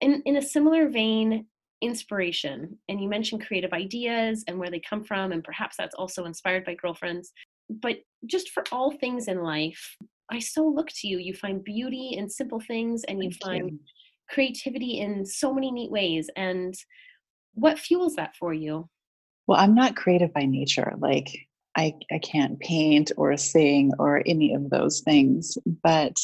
in 0.00 0.22
in 0.26 0.36
a 0.36 0.42
similar 0.42 0.88
vein 0.88 1.46
inspiration 1.80 2.78
and 2.88 3.00
you 3.00 3.08
mentioned 3.08 3.46
creative 3.46 3.72
ideas 3.72 4.44
and 4.48 4.58
where 4.58 4.70
they 4.70 4.80
come 4.80 5.04
from 5.04 5.32
and 5.32 5.44
perhaps 5.44 5.76
that's 5.76 5.94
also 5.94 6.24
inspired 6.24 6.64
by 6.64 6.74
girlfriends 6.74 7.32
but 7.68 7.96
just 8.26 8.50
for 8.50 8.64
all 8.72 8.90
things 8.90 9.28
in 9.28 9.42
life 9.42 9.96
i 10.30 10.38
so 10.38 10.66
look 10.66 10.88
to 10.88 11.08
you 11.08 11.18
you 11.18 11.34
find 11.34 11.64
beauty 11.64 12.14
in 12.16 12.28
simple 12.28 12.60
things 12.60 13.04
and 13.04 13.22
you 13.22 13.30
Thank 13.30 13.42
find 13.42 13.70
you. 13.70 13.78
creativity 14.30 15.00
in 15.00 15.26
so 15.26 15.52
many 15.52 15.70
neat 15.70 15.90
ways 15.90 16.30
and 16.36 16.74
what 17.54 17.78
fuels 17.78 18.16
that 18.16 18.34
for 18.36 18.54
you 18.54 18.88
well 19.46 19.60
i'm 19.60 19.74
not 19.74 19.96
creative 19.96 20.32
by 20.32 20.44
nature 20.44 20.94
like 20.98 21.28
I, 21.76 21.94
I 22.12 22.18
can't 22.18 22.60
paint 22.60 23.10
or 23.16 23.36
sing 23.36 23.92
or 23.98 24.22
any 24.26 24.54
of 24.54 24.70
those 24.70 25.00
things. 25.00 25.58
But 25.82 26.16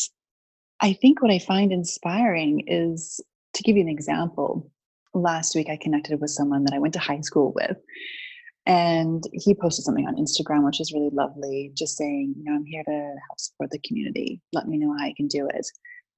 I 0.80 0.92
think 0.92 1.22
what 1.22 1.32
I 1.32 1.38
find 1.38 1.72
inspiring 1.72 2.64
is 2.66 3.20
to 3.54 3.62
give 3.62 3.76
you 3.76 3.82
an 3.82 3.88
example. 3.88 4.70
Last 5.12 5.54
week, 5.56 5.68
I 5.68 5.76
connected 5.76 6.20
with 6.20 6.30
someone 6.30 6.64
that 6.64 6.74
I 6.74 6.78
went 6.78 6.94
to 6.94 7.00
high 7.00 7.20
school 7.20 7.52
with. 7.54 7.76
And 8.66 9.24
he 9.32 9.54
posted 9.54 9.84
something 9.84 10.06
on 10.06 10.16
Instagram, 10.16 10.64
which 10.64 10.80
is 10.80 10.92
really 10.92 11.10
lovely, 11.12 11.72
just 11.74 11.96
saying, 11.96 12.34
you 12.36 12.44
know, 12.44 12.54
I'm 12.54 12.64
here 12.64 12.84
to 12.84 12.92
help 12.92 13.40
support 13.40 13.70
the 13.70 13.80
community. 13.80 14.40
Let 14.52 14.68
me 14.68 14.78
know 14.78 14.94
how 14.96 15.04
I 15.04 15.14
can 15.16 15.26
do 15.26 15.48
it. 15.52 15.66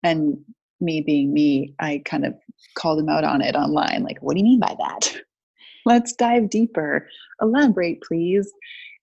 And 0.03 0.39
me 0.81 1.01
being 1.01 1.33
me, 1.33 1.75
I 1.79 2.03
kind 2.05 2.27
of 2.27 2.35
called 2.75 2.99
him 2.99 3.09
out 3.09 3.25
on 3.25 3.41
it 3.41 3.55
online. 3.55 4.03
Like, 4.03 4.19
what 4.21 4.35
do 4.35 4.41
you 4.41 4.45
mean 4.45 4.61
by 4.61 4.77
that? 4.79 5.15
Let's 5.87 6.13
dive 6.13 6.51
deeper. 6.51 7.09
Elaborate, 7.41 8.03
please. 8.03 8.53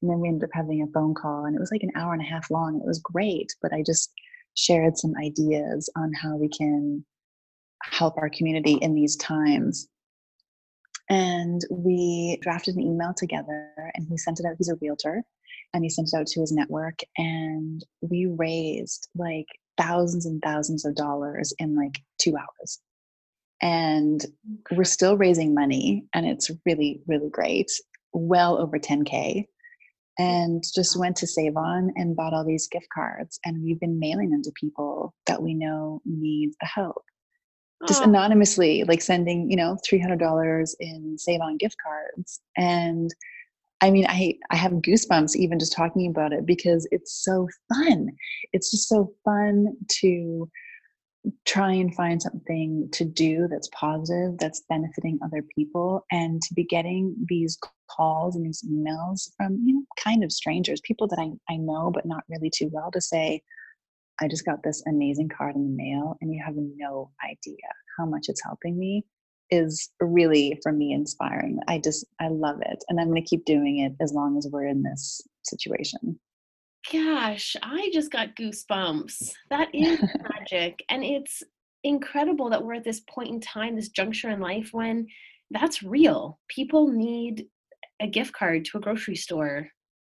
And 0.01 0.09
then 0.09 0.19
we 0.19 0.29
ended 0.29 0.45
up 0.45 0.49
having 0.53 0.81
a 0.81 0.91
phone 0.91 1.13
call, 1.13 1.45
and 1.45 1.55
it 1.55 1.59
was 1.59 1.71
like 1.71 1.83
an 1.83 1.91
hour 1.95 2.13
and 2.13 2.21
a 2.21 2.25
half 2.25 2.49
long. 2.49 2.79
It 2.79 2.87
was 2.87 2.99
great, 2.99 3.53
but 3.61 3.73
I 3.73 3.83
just 3.85 4.11
shared 4.55 4.97
some 4.97 5.13
ideas 5.21 5.89
on 5.97 6.11
how 6.13 6.37
we 6.37 6.49
can 6.49 7.05
help 7.83 8.17
our 8.17 8.29
community 8.29 8.73
in 8.81 8.95
these 8.95 9.15
times. 9.17 9.87
And 11.09 11.61
we 11.71 12.37
drafted 12.41 12.75
an 12.75 12.83
email 12.83 13.13
together, 13.15 13.71
and 13.95 14.07
he 14.07 14.17
sent 14.17 14.39
it 14.39 14.45
out. 14.45 14.55
He's 14.57 14.69
a 14.69 14.75
realtor, 14.81 15.23
and 15.73 15.83
he 15.83 15.89
sent 15.89 16.09
it 16.13 16.17
out 16.17 16.27
to 16.27 16.41
his 16.41 16.51
network. 16.51 16.99
And 17.17 17.83
we 18.01 18.27
raised 18.37 19.09
like 19.15 19.47
thousands 19.77 20.25
and 20.25 20.41
thousands 20.41 20.85
of 20.85 20.95
dollars 20.95 21.53
in 21.59 21.75
like 21.75 21.99
two 22.21 22.35
hours. 22.37 22.79
And 23.61 24.25
we're 24.71 24.85
still 24.85 25.17
raising 25.17 25.53
money, 25.53 26.05
and 26.13 26.25
it's 26.25 26.51
really, 26.65 27.01
really 27.07 27.29
great. 27.29 27.69
Well 28.13 28.57
over 28.57 28.79
10K 28.79 29.45
and 30.19 30.61
just 30.75 30.99
went 30.99 31.15
to 31.15 31.25
Save 31.25 31.55
On 31.55 31.91
and 31.95 32.15
bought 32.15 32.33
all 32.33 32.45
these 32.45 32.67
gift 32.67 32.87
cards. 32.93 33.39
And 33.45 33.63
we've 33.63 33.79
been 33.79 33.99
mailing 33.99 34.29
them 34.29 34.43
to 34.43 34.51
people 34.51 35.15
that 35.25 35.41
we 35.41 35.53
know 35.53 36.01
need 36.05 36.51
the 36.59 36.67
help. 36.67 37.03
Just 37.87 38.01
oh. 38.01 38.05
anonymously, 38.05 38.83
like 38.83 39.01
sending, 39.01 39.49
you 39.49 39.55
know, 39.55 39.77
$300 39.89 40.75
in 40.81 41.17
Save 41.17 41.39
On 41.39 41.55
gift 41.55 41.77
cards. 41.81 42.41
And 42.57 43.09
I 43.79 43.91
mean, 43.91 44.05
I, 44.09 44.35
I 44.51 44.57
have 44.57 44.73
goosebumps 44.73 45.37
even 45.37 45.57
just 45.57 45.71
talking 45.71 46.09
about 46.09 46.33
it 46.33 46.45
because 46.45 46.85
it's 46.91 47.23
so 47.23 47.47
fun. 47.73 48.09
It's 48.51 48.69
just 48.69 48.89
so 48.89 49.13
fun 49.23 49.77
to 50.01 50.49
try 51.45 51.71
and 51.71 51.93
find 51.95 52.21
something 52.21 52.89
to 52.93 53.05
do 53.05 53.47
that's 53.49 53.69
positive, 53.73 54.37
that's 54.37 54.63
benefiting 54.69 55.19
other 55.23 55.43
people, 55.55 56.05
and 56.11 56.41
to 56.41 56.53
be 56.53 56.63
getting 56.63 57.15
these 57.27 57.57
calls 57.89 58.35
and 58.35 58.45
these 58.45 58.63
emails 58.69 59.29
from 59.37 59.61
you 59.65 59.75
know 59.75 59.83
kind 60.03 60.23
of 60.23 60.31
strangers, 60.31 60.81
people 60.81 61.07
that 61.07 61.19
I, 61.19 61.53
I 61.53 61.57
know 61.57 61.91
but 61.93 62.05
not 62.05 62.23
really 62.29 62.51
too 62.53 62.69
well, 62.71 62.91
to 62.91 63.01
say, 63.01 63.41
I 64.21 64.27
just 64.27 64.45
got 64.45 64.63
this 64.63 64.83
amazing 64.87 65.29
card 65.29 65.55
in 65.55 65.63
the 65.63 65.83
mail, 65.83 66.17
and 66.21 66.33
you 66.33 66.41
have 66.45 66.55
no 66.55 67.11
idea 67.23 67.57
how 67.97 68.05
much 68.05 68.25
it's 68.29 68.43
helping 68.43 68.77
me 68.77 69.03
is 69.51 69.89
really 69.99 70.59
for 70.61 70.71
me 70.71 70.93
inspiring. 70.93 71.59
I 71.67 71.79
just 71.79 72.05
I 72.19 72.27
love 72.27 72.59
it 72.61 72.83
and 72.87 72.99
I'm 72.99 73.07
going 73.07 73.23
to 73.23 73.27
keep 73.27 73.45
doing 73.45 73.79
it 73.79 73.93
as 74.01 74.13
long 74.13 74.37
as 74.37 74.47
we're 74.51 74.67
in 74.67 74.83
this 74.83 75.21
situation. 75.43 76.19
Gosh, 76.91 77.55
I 77.61 77.89
just 77.93 78.11
got 78.11 78.35
goosebumps. 78.35 79.31
That 79.49 79.69
is 79.73 79.99
magic. 80.01 80.83
And 80.89 81.03
it's 81.03 81.43
incredible 81.83 82.49
that 82.49 82.63
we're 82.63 82.75
at 82.75 82.83
this 82.83 83.01
point 83.01 83.29
in 83.29 83.41
time, 83.41 83.75
this 83.75 83.89
juncture 83.89 84.29
in 84.29 84.39
life 84.39 84.69
when 84.71 85.07
that's 85.51 85.83
real. 85.83 86.39
People 86.47 86.87
need 86.87 87.47
a 87.99 88.07
gift 88.07 88.33
card 88.33 88.65
to 88.65 88.77
a 88.77 88.81
grocery 88.81 89.15
store 89.15 89.67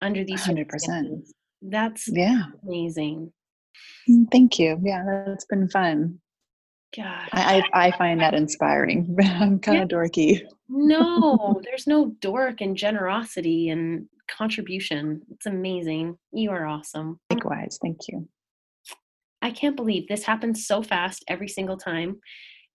under 0.02 0.24
these 0.24 0.46
100%. 0.46 1.22
That's 1.62 2.08
yeah. 2.08 2.44
amazing. 2.64 3.32
Mm, 4.10 4.26
thank 4.32 4.60
you. 4.60 4.80
Yeah, 4.84 5.04
that's 5.26 5.46
been 5.46 5.70
fun. 5.70 6.20
God. 6.96 7.30
I, 7.32 7.64
I, 7.74 7.88
I 7.88 7.98
find 7.98 8.22
that 8.22 8.34
inspiring. 8.34 9.18
I'm 9.24 9.60
kind 9.60 9.82
of 9.82 9.90
dorky. 9.90 10.42
No, 10.70 11.62
there's 11.64 11.88
no 11.88 12.16
dork 12.20 12.62
and 12.62 12.76
generosity 12.76 13.70
and 13.70 14.08
contribution. 14.30 15.22
It's 15.32 15.46
amazing. 15.46 16.18
You 16.32 16.52
are 16.52 16.66
awesome. 16.66 17.20
Likewise. 17.32 17.78
Thank 17.82 18.00
you. 18.08 18.28
I 19.42 19.52
can't 19.52 19.76
believe 19.76 20.08
this 20.08 20.24
happens 20.24 20.66
so 20.66 20.82
fast 20.82 21.24
every 21.28 21.50
single 21.50 21.78
time. 21.78 22.20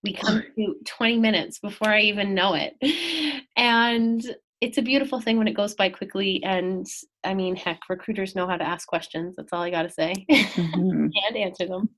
We 0.04 0.12
come 0.12 0.42
to 0.58 0.74
20 0.86 1.18
minutes 1.18 1.58
before 1.58 1.88
I 1.88 2.00
even 2.02 2.34
know 2.34 2.54
it. 2.54 2.74
And 3.56 4.22
it's 4.60 4.78
a 4.78 4.82
beautiful 4.82 5.20
thing 5.20 5.36
when 5.36 5.48
it 5.48 5.56
goes 5.56 5.74
by 5.74 5.88
quickly. 5.88 6.40
And 6.44 6.86
I 7.24 7.34
mean, 7.34 7.56
heck, 7.56 7.80
recruiters 7.88 8.36
know 8.36 8.46
how 8.46 8.56
to 8.56 8.66
ask 8.66 8.86
questions. 8.86 9.34
That's 9.36 9.52
all 9.52 9.62
I 9.62 9.70
got 9.70 9.82
to 9.82 9.90
say. 9.90 10.14
Mm-hmm. 10.30 11.06
and 11.28 11.36
answer 11.36 11.66
them. 11.66 11.88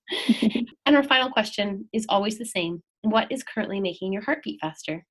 and 0.87 0.97
our 0.97 1.03
final 1.03 1.31
question 1.31 1.87
is 1.93 2.07
always 2.09 2.39
the 2.39 2.47
same 2.47 2.83
What 3.03 3.31
is 3.31 3.43
currently 3.43 3.79
making 3.79 4.15
your 4.15 4.23
heart 4.23 4.43
beat 4.43 4.59
faster? 4.61 5.05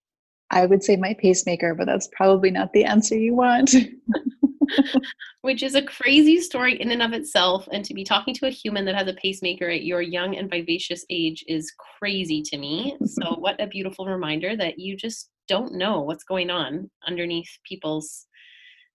I 0.52 0.66
would 0.66 0.84
say 0.84 0.96
my 0.96 1.16
pacemaker, 1.20 1.76
but 1.76 1.86
that's 1.86 2.10
probably 2.12 2.52
not 2.52 2.74
the 2.74 2.86
answer 2.86 3.18
you 3.18 3.36
want. 3.36 3.74
Which 5.42 5.64
is 5.64 5.76
a 5.76 5.82
crazy 5.82 6.42
story 6.42 6.80
in 6.80 6.92
and 6.92 7.02
of 7.02 7.14
itself. 7.14 7.68
And 7.72 7.84
to 7.86 7.94
be 7.94 8.04
talking 8.04 8.34
to 8.36 8.48
a 8.48 8.52
human 8.52 8.86
that 8.86 8.96
has 8.96 9.08
a 9.08 9.14
pacemaker 9.14 9.70
at 9.70 9.84
your 9.84 10.02
young 10.02 10.36
and 10.36 10.50
vivacious 10.50 11.06
age 11.10 11.44
is 11.48 11.74
crazy 12.00 12.42
to 12.44 12.58
me. 12.58 12.98
So, 13.06 13.36
what 13.40 13.62
a 13.62 13.68
beautiful 13.68 14.06
reminder 14.06 14.56
that 14.58 14.80
you 14.80 14.98
just 14.98 15.30
don't 15.48 15.74
know 15.74 16.02
what's 16.02 16.24
going 16.24 16.50
on 16.50 16.90
underneath 17.08 17.50
people's 17.68 18.28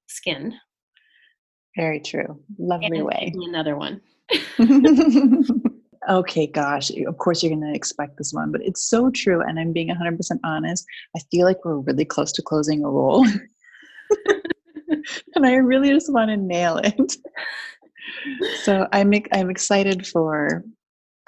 skin. 0.06 0.54
Very 1.76 2.00
true. 2.00 2.40
Lovely 2.58 2.98
and 2.98 3.06
way. 3.06 3.32
Another 3.34 3.76
one. 3.76 4.00
okay, 6.08 6.46
gosh, 6.46 6.90
of 6.90 7.18
course 7.18 7.42
you're 7.42 7.54
going 7.54 7.72
to 7.72 7.76
expect 7.76 8.16
this 8.16 8.32
one, 8.32 8.52
but 8.52 8.62
it's 8.62 8.88
so 8.88 9.10
true. 9.10 9.40
And 9.40 9.58
I'm 9.58 9.72
being 9.72 9.88
100% 9.88 10.18
honest. 10.44 10.86
I 11.16 11.20
feel 11.30 11.46
like 11.46 11.64
we're 11.64 11.78
really 11.78 12.04
close 12.04 12.32
to 12.32 12.42
closing 12.42 12.84
a 12.84 12.90
role. 12.90 13.26
and 15.34 15.46
I 15.46 15.54
really 15.54 15.90
just 15.90 16.12
want 16.12 16.30
to 16.30 16.36
nail 16.36 16.78
it. 16.78 17.16
so 18.62 18.86
I'm, 18.92 19.12
I'm 19.32 19.50
excited 19.50 20.06
for 20.06 20.64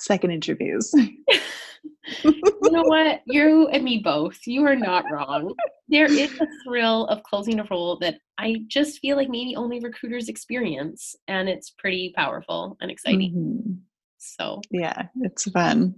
second 0.01 0.31
interviews. 0.31 0.93
you 2.25 2.71
know 2.71 2.83
what? 2.83 3.23
You 3.27 3.69
and 3.69 3.85
me 3.85 3.99
both. 3.99 4.39
You 4.47 4.65
are 4.67 4.77
not 4.77 5.11
wrong. 5.11 5.55
There 5.89 6.11
is 6.11 6.39
a 6.41 6.47
thrill 6.65 7.07
of 7.07 7.23
closing 7.23 7.61
a 7.61 7.67
role 7.71 7.99
that 8.01 8.19
I 8.39 8.57
just 8.69 9.01
feel 9.01 9.17
like 9.17 9.29
maybe 9.29 9.57
only 9.57 9.81
recruiters 9.81 10.29
experience, 10.29 11.15
and 11.29 11.49
it's 11.49 11.71
pretty 11.71 12.12
powerful 12.17 12.77
and 12.81 12.91
exciting. 12.91 13.33
Mm-hmm. 13.33 13.73
So, 14.18 14.61
yeah, 14.70 15.09
it's 15.22 15.48
fun. 15.50 15.94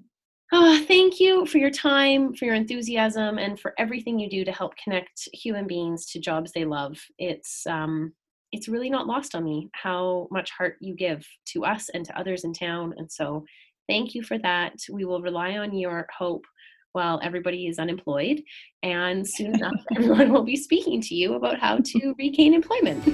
Oh, 0.50 0.82
thank 0.88 1.20
you 1.20 1.44
for 1.44 1.58
your 1.58 1.70
time, 1.70 2.34
for 2.34 2.46
your 2.46 2.54
enthusiasm, 2.54 3.36
and 3.36 3.60
for 3.60 3.74
everything 3.78 4.18
you 4.18 4.30
do 4.30 4.44
to 4.44 4.52
help 4.52 4.72
connect 4.82 5.28
human 5.32 5.66
beings 5.66 6.06
to 6.06 6.20
jobs 6.20 6.52
they 6.52 6.64
love. 6.64 6.98
It's 7.18 7.66
um, 7.66 8.12
it's 8.50 8.68
really 8.68 8.88
not 8.88 9.06
lost 9.06 9.34
on 9.34 9.44
me 9.44 9.68
how 9.74 10.26
much 10.30 10.50
heart 10.50 10.76
you 10.80 10.94
give 10.94 11.26
to 11.48 11.66
us 11.66 11.90
and 11.90 12.02
to 12.06 12.18
others 12.18 12.44
in 12.44 12.54
town. 12.54 12.94
And 12.96 13.12
so, 13.12 13.44
thank 13.88 14.14
you 14.14 14.22
for 14.22 14.38
that. 14.38 14.74
We 14.90 15.04
will 15.04 15.20
rely 15.20 15.58
on 15.58 15.76
your 15.76 16.06
hope 16.16 16.44
while 16.92 17.20
everybody 17.22 17.66
is 17.66 17.78
unemployed, 17.78 18.40
and 18.82 19.28
soon 19.28 19.54
enough, 19.54 19.74
everyone 19.96 20.32
will 20.32 20.44
be 20.44 20.56
speaking 20.56 21.02
to 21.02 21.14
you 21.14 21.34
about 21.34 21.58
how 21.58 21.78
to 21.78 22.14
regain 22.18 22.54
employment. 22.54 23.06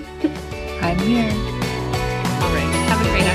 I'm 0.80 0.98
here. 1.00 1.32
All 2.40 2.54
right. 2.54 2.70
Have 2.88 3.00
a 3.00 3.10
great 3.10 3.22
afternoon. 3.22 3.33